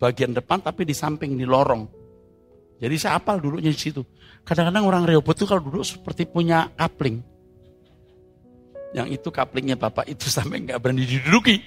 bagian 0.00 0.32
depan 0.32 0.64
tapi 0.64 0.88
di 0.88 0.96
samping 0.96 1.36
di 1.36 1.44
lorong. 1.44 1.84
Jadi 2.80 2.96
saya 2.96 3.20
apal 3.20 3.44
duduknya 3.44 3.68
di 3.68 3.76
situ. 3.76 4.00
Kadang-kadang 4.40 4.88
orang 4.88 5.04
Rehoboth 5.04 5.36
itu 5.36 5.44
kalau 5.44 5.60
duduk 5.68 5.84
seperti 5.84 6.24
punya 6.24 6.72
kapling. 6.80 7.20
Yang 8.94 9.20
itu 9.20 9.28
kaplingnya 9.34 9.74
Bapak 9.74 10.06
itu 10.06 10.30
sampai 10.36 10.62
nggak 10.62 10.78
berani 10.78 11.04
diduduki. 11.04 11.58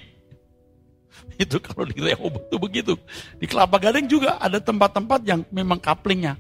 Itu 1.38 1.62
kalau 1.62 1.86
di 1.86 2.02
Rehoboth 2.02 2.50
itu 2.50 2.58
begitu. 2.58 2.94
Di 3.38 3.46
Kelapa 3.46 3.78
Gading 3.78 4.10
juga 4.10 4.42
ada 4.42 4.58
tempat-tempat 4.58 5.22
yang 5.28 5.46
memang 5.54 5.78
kaplingnya. 5.78 6.40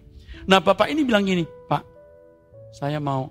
Nah 0.50 0.58
Bapak 0.58 0.90
ini 0.90 1.06
bilang 1.06 1.28
gini, 1.28 1.46
Pak, 1.70 1.84
saya 2.74 2.98
mau 2.98 3.30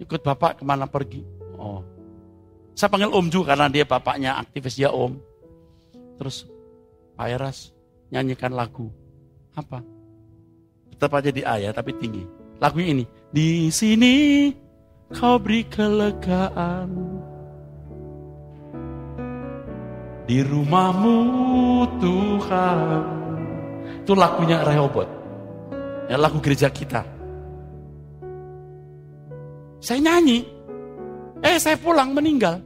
ikut 0.00 0.18
Bapak 0.24 0.58
ke 0.58 0.64
mana 0.66 0.90
pergi. 0.90 1.22
Oh. 1.54 1.84
Saya 2.78 2.90
panggil 2.90 3.10
Om 3.10 3.26
juga 3.30 3.54
karena 3.54 3.66
dia 3.66 3.82
bapaknya 3.82 4.38
aktivis 4.38 4.78
ya 4.78 4.94
Om. 4.94 5.18
Terus 6.18 6.46
Pak 7.18 7.26
Eras 7.26 7.74
nyanyikan 8.10 8.54
lagu. 8.54 8.90
Apa? 9.54 9.82
Tetap 10.94 11.10
aja 11.14 11.30
di 11.34 11.42
A 11.42 11.58
tapi 11.74 11.94
tinggi. 11.98 12.22
Lagunya 12.62 12.94
ini. 12.94 13.04
Di 13.30 13.70
sini 13.74 14.50
kau 15.12 15.36
beri 15.40 15.64
kelegaan. 15.68 16.90
Di 20.28 20.44
rumahmu 20.44 21.18
Tuhan. 21.96 23.04
Itu 24.04 24.12
lagunya 24.12 24.60
Rehobot. 24.60 25.08
Ya 26.08 26.20
lagu 26.20 26.40
gereja 26.40 26.68
kita. 26.68 27.04
Saya 29.80 30.00
nyanyi. 30.04 30.44
Eh 31.40 31.56
saya 31.56 31.80
pulang 31.80 32.12
meninggal. 32.12 32.60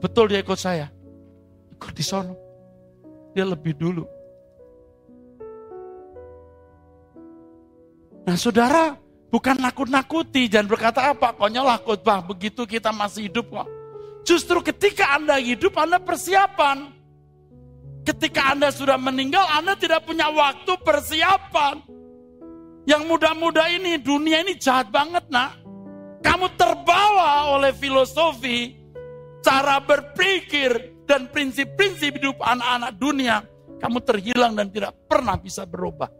Betul 0.00 0.32
dia 0.32 0.40
ikut 0.40 0.56
saya. 0.56 0.88
Ikut 1.76 1.92
di 1.92 2.04
sono. 2.04 2.34
Dia 3.36 3.44
lebih 3.44 3.76
dulu. 3.76 4.04
Nah 8.24 8.36
saudara, 8.36 8.92
bukan 9.28 9.56
nakut-nakuti, 9.60 10.48
jangan 10.48 10.68
berkata 10.68 11.12
apa, 11.12 11.36
konyol 11.36 11.68
khotbah, 11.84 12.24
begitu 12.24 12.64
kita 12.64 12.92
masih 12.92 13.28
hidup 13.28 13.48
kok. 13.52 13.68
Justru 14.28 14.60
ketika 14.60 15.16
Anda 15.16 15.40
hidup, 15.40 15.72
Anda 15.80 15.96
persiapan. 15.96 17.00
Ketika 18.04 18.56
Anda 18.56 18.72
sudah 18.72 18.96
meninggal, 18.96 19.44
Anda 19.52 19.76
tidak 19.76 20.04
punya 20.08 20.28
waktu 20.32 20.72
persiapan. 20.80 21.84
Yang 22.88 23.02
muda-muda 23.04 23.68
ini, 23.68 24.00
dunia 24.00 24.40
ini 24.44 24.56
jahat 24.56 24.88
banget 24.88 25.28
nak. 25.28 25.60
Kamu 26.24 26.56
terbawa 26.56 27.52
oleh 27.56 27.72
filosofi, 27.76 28.76
cara 29.44 29.76
berpikir, 29.80 30.96
dan 31.08 31.28
prinsip-prinsip 31.32 32.20
hidup 32.20 32.36
anak-anak 32.40 32.92
dunia. 33.00 33.44
Kamu 33.80 34.00
terhilang 34.04 34.52
dan 34.56 34.68
tidak 34.68 34.92
pernah 35.08 35.40
bisa 35.40 35.64
berubah. 35.64 36.12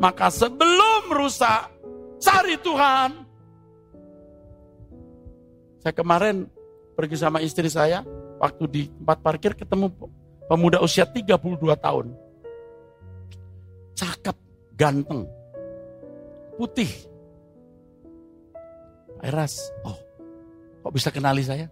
Maka 0.00 0.32
sebelum 0.32 1.12
rusak, 1.12 1.77
cari 2.18 2.54
Tuhan. 2.60 3.10
Saya 5.78 5.94
kemarin 5.94 6.50
pergi 6.98 7.16
sama 7.16 7.38
istri 7.40 7.70
saya, 7.70 8.02
waktu 8.42 8.64
di 8.66 8.82
tempat 8.90 9.18
parkir 9.22 9.52
ketemu 9.54 9.94
pemuda 10.50 10.82
usia 10.82 11.06
32 11.06 11.38
tahun. 11.78 12.06
Cakep, 13.94 14.36
ganteng, 14.74 15.26
putih. 16.58 16.90
Eras, 19.18 19.58
oh 19.82 19.98
kok 20.82 20.94
bisa 20.94 21.10
kenali 21.10 21.42
saya? 21.42 21.66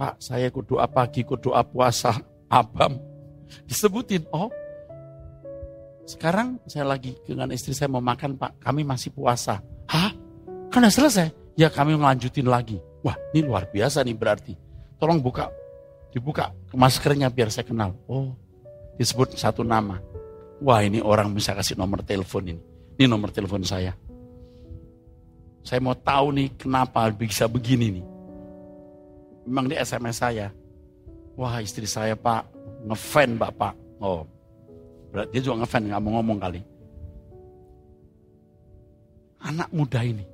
Pak, 0.00 0.24
saya 0.24 0.48
ikut 0.48 0.64
doa 0.64 0.88
pagi, 0.88 1.20
ikut 1.20 1.36
doa 1.42 1.60
puasa, 1.60 2.16
abam. 2.48 2.96
Disebutin, 3.68 4.24
oh 4.32 4.48
sekarang 6.08 6.56
saya 6.64 6.88
lagi 6.88 7.12
dengan 7.28 7.52
istri 7.52 7.76
saya 7.76 7.92
mau 7.92 8.00
makan 8.00 8.40
pak, 8.40 8.56
kami 8.64 8.80
masih 8.80 9.12
puasa. 9.12 9.60
Hah? 9.88 10.12
Kan 10.68 10.84
udah 10.84 10.92
selesai? 10.92 11.32
Ya 11.58 11.72
kami 11.72 11.96
melanjutin 11.96 12.46
lagi. 12.46 12.78
Wah 13.02 13.16
ini 13.34 13.42
luar 13.42 13.66
biasa 13.68 14.04
nih 14.04 14.14
berarti. 14.14 14.54
Tolong 15.00 15.18
buka, 15.22 15.50
dibuka 16.12 16.54
maskernya 16.74 17.30
biar 17.32 17.48
saya 17.48 17.66
kenal. 17.66 17.96
Oh 18.06 18.36
disebut 18.98 19.38
satu 19.38 19.62
nama. 19.64 20.02
Wah 20.58 20.82
ini 20.82 20.98
orang 20.98 21.30
bisa 21.32 21.54
kasih 21.54 21.78
nomor 21.78 22.02
telepon 22.02 22.44
ini. 22.44 22.62
Ini 22.98 23.06
nomor 23.06 23.30
telepon 23.30 23.62
saya. 23.62 23.94
Saya 25.62 25.78
mau 25.78 25.94
tahu 25.94 26.34
nih 26.34 26.48
kenapa 26.58 27.06
bisa 27.14 27.46
begini 27.46 28.00
nih. 28.00 28.06
Memang 29.46 29.70
di 29.70 29.78
SMS 29.78 30.18
saya. 30.18 30.50
Wah 31.38 31.62
istri 31.62 31.86
saya 31.86 32.18
pak, 32.18 32.50
ngefan 32.84 33.38
bapak. 33.38 33.78
Oh 34.02 34.26
Berarti 35.08 35.30
dia 35.32 35.40
juga 35.40 35.64
ngefan, 35.64 35.88
nggak 35.88 36.00
mau 36.04 36.20
ngomong 36.20 36.38
kali. 36.38 36.60
Anak 39.38 39.70
muda 39.70 40.02
ini, 40.02 40.26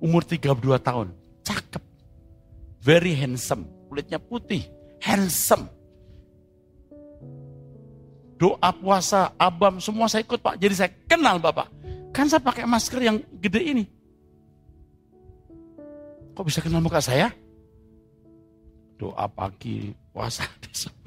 umur 0.00 0.20
32 0.20 0.76
tahun, 0.84 1.08
cakep. 1.40 1.82
Very 2.84 3.16
handsome, 3.16 3.64
kulitnya 3.88 4.20
putih, 4.20 4.68
handsome. 5.00 5.68
Doa 8.36 8.70
puasa, 8.76 9.32
abam, 9.40 9.80
semua 9.80 10.04
saya 10.10 10.20
ikut 10.26 10.42
Pak. 10.42 10.60
Jadi 10.60 10.74
saya 10.76 10.90
kenal 11.08 11.40
Bapak. 11.40 11.70
Kan 12.12 12.28
saya 12.28 12.44
pakai 12.44 12.68
masker 12.68 13.00
yang 13.00 13.16
gede 13.40 13.62
ini. 13.62 13.84
Kok 16.34 16.44
bisa 16.44 16.60
kenal 16.60 16.82
muka 16.82 16.98
saya? 17.00 17.30
Doa 18.98 19.24
pagi, 19.30 19.94
puasa, 20.12 20.44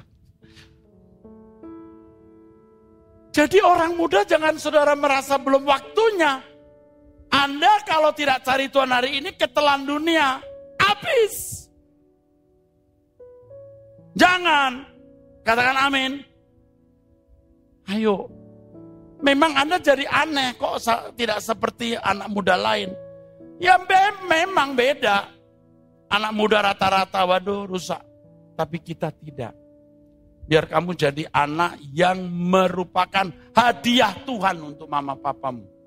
Jadi 3.38 3.62
orang 3.62 3.94
muda 3.94 4.26
jangan 4.26 4.58
saudara 4.58 4.98
merasa 4.98 5.38
belum 5.38 5.62
waktunya. 5.62 6.42
Anda 7.28 7.84
kalau 7.84 8.10
tidak 8.16 8.44
cari 8.44 8.72
Tuhan 8.72 8.88
hari 8.88 9.20
ini 9.20 9.36
ketelan 9.36 9.84
dunia. 9.84 10.40
Habis. 10.80 11.66
Jangan. 14.16 14.88
Katakan 15.44 15.76
amin. 15.88 16.12
Ayo. 17.88 18.28
Memang 19.18 19.50
Anda 19.58 19.82
jadi 19.82 20.06
aneh 20.06 20.54
kok 20.56 20.78
tidak 21.18 21.42
seperti 21.42 21.98
anak 21.98 22.30
muda 22.30 22.54
lain. 22.54 22.94
Ya 23.58 23.76
memang 24.24 24.78
beda. 24.78 25.26
Anak 26.08 26.32
muda 26.32 26.62
rata-rata 26.64 27.26
waduh 27.26 27.68
rusak. 27.68 28.00
Tapi 28.56 28.78
kita 28.80 29.12
tidak. 29.12 29.52
Biar 30.48 30.64
kamu 30.64 30.96
jadi 30.96 31.28
anak 31.28 31.76
yang 31.92 32.24
merupakan 32.24 33.28
hadiah 33.52 34.16
Tuhan 34.24 34.56
untuk 34.64 34.88
mama 34.88 35.12
papamu. 35.12 35.77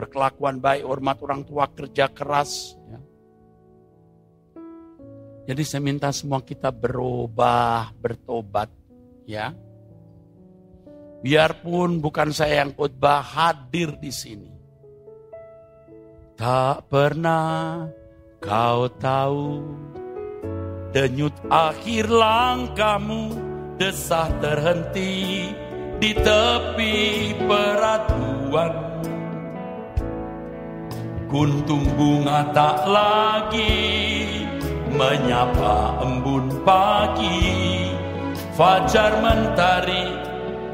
Berkelakuan 0.00 0.64
baik, 0.64 0.88
hormat 0.88 1.20
orang 1.20 1.44
tua, 1.44 1.68
kerja 1.68 2.08
keras. 2.08 2.72
Ya. 2.88 2.98
Jadi 5.52 5.62
saya 5.68 5.84
minta 5.84 6.08
semua 6.08 6.40
kita 6.40 6.72
berubah, 6.72 7.92
bertobat. 8.00 8.72
ya. 9.28 9.52
Biarpun 11.20 12.00
bukan 12.00 12.32
saya 12.32 12.64
yang 12.64 12.72
khotbah 12.72 13.20
hadir 13.20 13.92
di 14.00 14.08
sini. 14.08 14.48
Tak 16.40 16.88
pernah 16.88 17.84
kau 18.40 18.88
tahu 18.96 19.60
denyut 20.96 21.36
akhir 21.52 22.08
langkahmu 22.08 23.36
desah 23.76 24.32
terhenti 24.40 25.52
di 26.00 26.16
tepi 26.16 26.96
peratuan 27.44 28.89
Kuntung 31.30 31.86
bunga 31.94 32.50
tak 32.50 32.90
lagi 32.90 33.70
menyapa 34.90 36.02
embun 36.02 36.50
pagi. 36.66 37.86
Fajar 38.58 39.22
mentari 39.22 40.10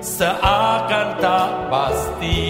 seakan 0.01 1.09
tak 1.21 1.51
pasti. 1.69 2.49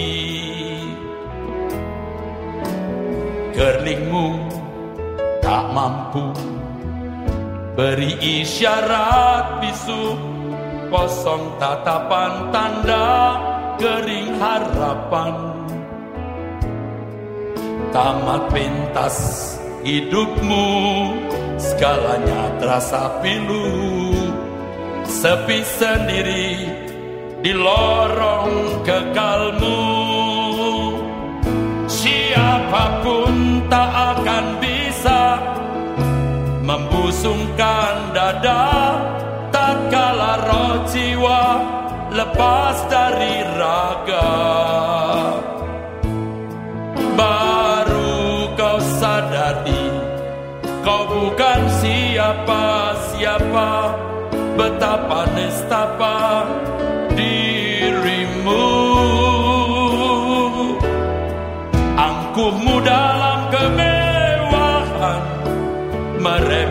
Kerlingmu 3.51 4.27
tak 5.43 5.67
mampu 5.75 6.31
beri 7.75 8.15
isyarat 8.21 9.59
bisu 9.59 10.15
Kosong 10.87 11.59
tatapan 11.59 12.47
tanda 12.55 13.35
kering 13.75 14.39
harapan 14.39 15.56
Tamat 17.91 18.51
pentas 18.51 19.17
hidupmu 19.83 20.67
Segalanya 21.57 22.53
terasa 22.61 23.17
pilu. 23.25 24.13
Sepi 25.07 25.65
sendiri 25.65 26.69
di 27.41 27.51
lorong 27.55 28.85
kekalmu. 28.85 29.81
Siapa 31.89 33.01
pun 33.01 33.65
tak 33.71 33.89
akan 33.89 34.45
bisa 34.61 35.21
Membusungkan 36.61 38.13
dada. 38.13 38.67
Kala 39.87 40.43
roh 40.43 40.83
jiwa 40.91 41.43
lepas 42.11 42.75
dari 42.91 43.39
raga 43.55 44.31
Baru 47.17 48.53
kau 48.53 48.77
sadari 49.01 49.89
kau 50.85 51.01
bukan 51.09 51.65
siapa-siapa 51.81 53.71
Betapa 54.57 55.29
nestapa 55.37 56.45
dirimu. 57.13 58.69
Angkuhmu 61.93 62.81
dalam 62.81 63.49
kemewahan 63.53 65.21
Meremehkan 66.17 66.66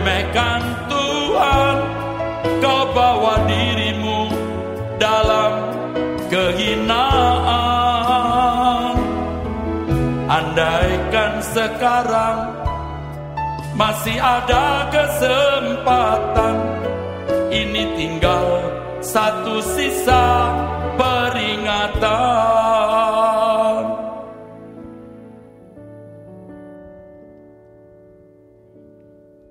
sekarang 11.67 12.55
masih 13.75 14.15
ada 14.15 14.87
kesempatan 14.87 16.55
Ini 17.51 17.83
tinggal 17.99 18.47
satu 19.03 19.59
sisa 19.75 20.47
peringatan 20.95 22.07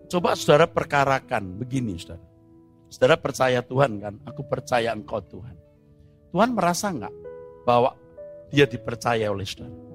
Coba 0.07 0.39
saudara 0.39 0.71
perkarakan 0.71 1.59
begini 1.59 1.99
saudara. 1.99 2.23
Saudara 2.87 3.19
percaya 3.19 3.59
Tuhan 3.59 3.99
kan? 3.99 4.23
Aku 4.23 4.47
percaya 4.47 4.95
engkau 4.95 5.19
Tuhan. 5.19 5.59
Tuhan 6.31 6.55
merasa 6.55 6.95
enggak 6.95 7.11
bahwa 7.67 7.99
dia 8.55 8.71
dipercaya 8.71 9.27
oleh 9.35 9.43
saudara? 9.43 9.86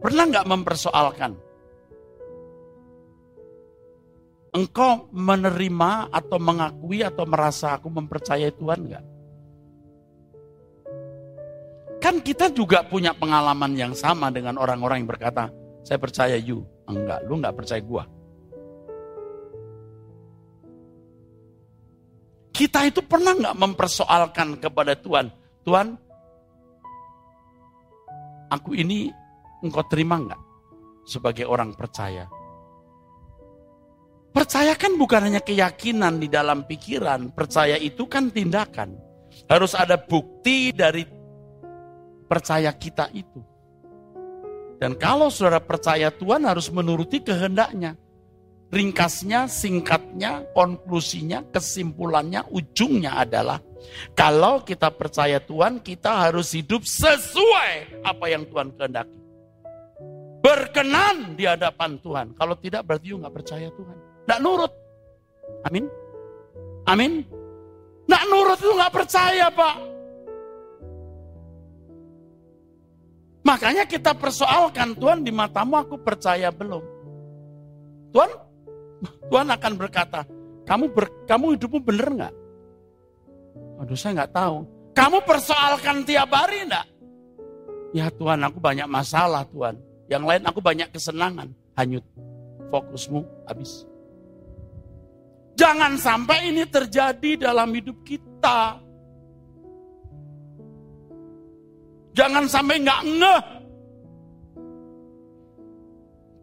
Pernah 0.00 0.24
enggak 0.28 0.48
mempersoalkan? 0.48 1.32
Engkau 4.56 5.12
menerima 5.12 6.08
atau 6.08 6.38
mengakui 6.40 7.04
atau 7.04 7.28
merasa 7.28 7.76
aku 7.76 7.92
mempercayai 7.92 8.52
Tuhan 8.56 8.80
enggak? 8.88 9.04
Kan 12.00 12.20
kita 12.22 12.52
juga 12.52 12.84
punya 12.86 13.16
pengalaman 13.16 13.72
yang 13.74 13.92
sama 13.96 14.30
dengan 14.32 14.60
orang-orang 14.60 15.02
yang 15.04 15.10
berkata, 15.10 15.48
saya 15.82 15.98
percaya 15.98 16.36
you. 16.38 16.64
Enggak, 16.86 17.24
lu 17.26 17.40
enggak 17.40 17.56
percaya 17.56 17.82
gua. 17.82 18.04
Kita 22.56 22.88
itu 22.88 23.04
pernah 23.04 23.36
nggak 23.36 23.58
mempersoalkan 23.60 24.56
kepada 24.56 24.96
Tuhan, 24.96 25.28
Tuhan, 25.60 25.92
aku 28.48 28.72
ini 28.72 29.12
engkau 29.64 29.84
terima 29.88 30.20
nggak 30.20 30.42
sebagai 31.06 31.46
orang 31.48 31.72
percaya? 31.72 32.26
Percaya 34.36 34.76
kan 34.76 35.00
bukan 35.00 35.32
hanya 35.32 35.40
keyakinan 35.40 36.20
di 36.20 36.28
dalam 36.28 36.68
pikiran, 36.68 37.32
percaya 37.32 37.80
itu 37.80 38.04
kan 38.04 38.28
tindakan. 38.28 38.92
Harus 39.48 39.72
ada 39.72 39.96
bukti 39.96 40.76
dari 40.76 41.08
percaya 42.28 42.68
kita 42.76 43.08
itu. 43.16 43.40
Dan 44.76 44.92
kalau 45.00 45.32
saudara 45.32 45.56
percaya 45.56 46.12
Tuhan 46.12 46.44
harus 46.44 46.68
menuruti 46.68 47.24
kehendaknya. 47.24 47.96
Ringkasnya, 48.66 49.46
singkatnya, 49.48 50.42
konklusinya, 50.52 51.40
kesimpulannya, 51.54 52.44
ujungnya 52.50 53.14
adalah 53.16 53.62
kalau 54.12 54.60
kita 54.66 54.90
percaya 54.90 55.38
Tuhan, 55.38 55.80
kita 55.80 56.28
harus 56.28 56.52
hidup 56.52 56.82
sesuai 56.82 58.02
apa 58.02 58.24
yang 58.26 58.44
Tuhan 58.50 58.74
kehendaki. 58.74 59.25
Berkenan 60.46 61.34
di 61.34 61.42
hadapan 61.42 61.98
Tuhan. 61.98 62.38
Kalau 62.38 62.54
tidak 62.54 62.86
berarti 62.86 63.10
you 63.10 63.18
nggak 63.18 63.34
percaya 63.34 63.66
Tuhan. 63.66 63.98
Nggak 64.30 64.40
nurut. 64.46 64.72
Amin. 65.66 65.90
Amin. 66.86 67.26
Nggak 68.06 68.24
nurut 68.30 68.58
itu 68.62 68.70
nggak 68.70 68.94
percaya 68.94 69.50
Pak. 69.50 69.76
Makanya 73.42 73.90
kita 73.90 74.14
persoalkan 74.14 74.94
Tuhan 74.94 75.26
di 75.26 75.34
matamu 75.34 75.82
aku 75.82 75.98
percaya 75.98 76.54
belum. 76.54 76.82
Tuhan 78.14 78.30
Tuhan 79.26 79.48
akan 79.50 79.72
berkata, 79.74 80.22
kamu 80.62 80.94
ber, 80.94 81.26
kamu 81.26 81.58
hidupmu 81.58 81.78
bener 81.82 82.08
nggak? 82.22 82.34
Aduh 83.82 83.98
saya 83.98 84.22
nggak 84.22 84.34
tahu. 84.34 84.56
Kamu 84.94 85.26
persoalkan 85.26 86.06
tiap 86.06 86.30
hari 86.30 86.70
enggak? 86.70 86.86
Ya 87.90 88.14
Tuhan 88.14 88.46
aku 88.46 88.62
banyak 88.62 88.86
masalah 88.86 89.42
Tuhan. 89.50 89.95
Yang 90.06 90.24
lain 90.24 90.42
aku 90.46 90.60
banyak 90.62 90.88
kesenangan. 90.94 91.48
Hanyut. 91.74 92.04
Fokusmu 92.70 93.46
habis. 93.46 93.86
Jangan 95.56 95.96
sampai 95.96 96.52
ini 96.52 96.68
terjadi 96.68 97.48
dalam 97.48 97.72
hidup 97.72 97.96
kita. 98.04 98.76
Jangan 102.16 102.44
sampai 102.48 102.80
nggak 102.80 103.02
ngeh 103.04 103.44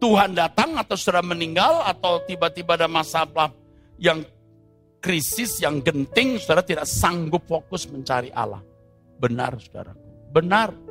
Tuhan 0.04 0.36
datang 0.36 0.76
atau 0.76 1.00
sudah 1.00 1.24
meninggal 1.24 1.80
atau 1.88 2.20
tiba-tiba 2.28 2.76
ada 2.76 2.84
masalah 2.84 3.48
yang 3.96 4.20
krisis, 5.00 5.64
yang 5.64 5.80
genting, 5.80 6.36
saudara 6.36 6.60
tidak 6.60 6.84
sanggup 6.84 7.48
fokus 7.48 7.88
mencari 7.88 8.28
Allah. 8.28 8.60
Benar 9.16 9.56
saudara, 9.56 9.96
benar. 10.28 10.83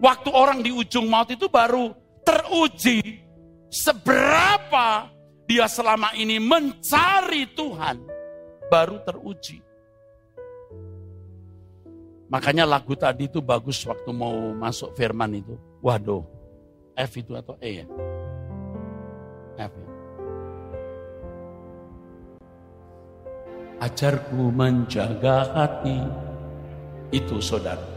Waktu 0.00 0.30
orang 0.32 0.64
di 0.64 0.72
ujung 0.72 1.12
maut 1.12 1.28
itu 1.28 1.44
baru 1.52 1.92
teruji 2.24 3.20
seberapa 3.68 5.12
dia 5.44 5.68
selama 5.68 6.16
ini 6.16 6.40
mencari 6.40 7.44
Tuhan, 7.52 8.00
baru 8.72 8.96
teruji. 9.04 9.60
Makanya 12.30 12.62
lagu 12.62 12.94
tadi 12.94 13.26
itu 13.26 13.42
bagus 13.42 13.82
waktu 13.82 14.08
mau 14.14 14.54
masuk 14.54 14.94
firman 14.94 15.42
itu. 15.42 15.58
Waduh, 15.82 16.22
F 16.94 17.12
itu 17.18 17.34
atau 17.34 17.58
E 17.58 17.82
ya? 17.82 17.86
F 19.58 19.72
ya. 19.74 19.88
Ajarku 23.82 24.54
menjaga 24.54 25.50
hati, 25.50 25.98
itu 27.10 27.42
saudara. 27.42 27.89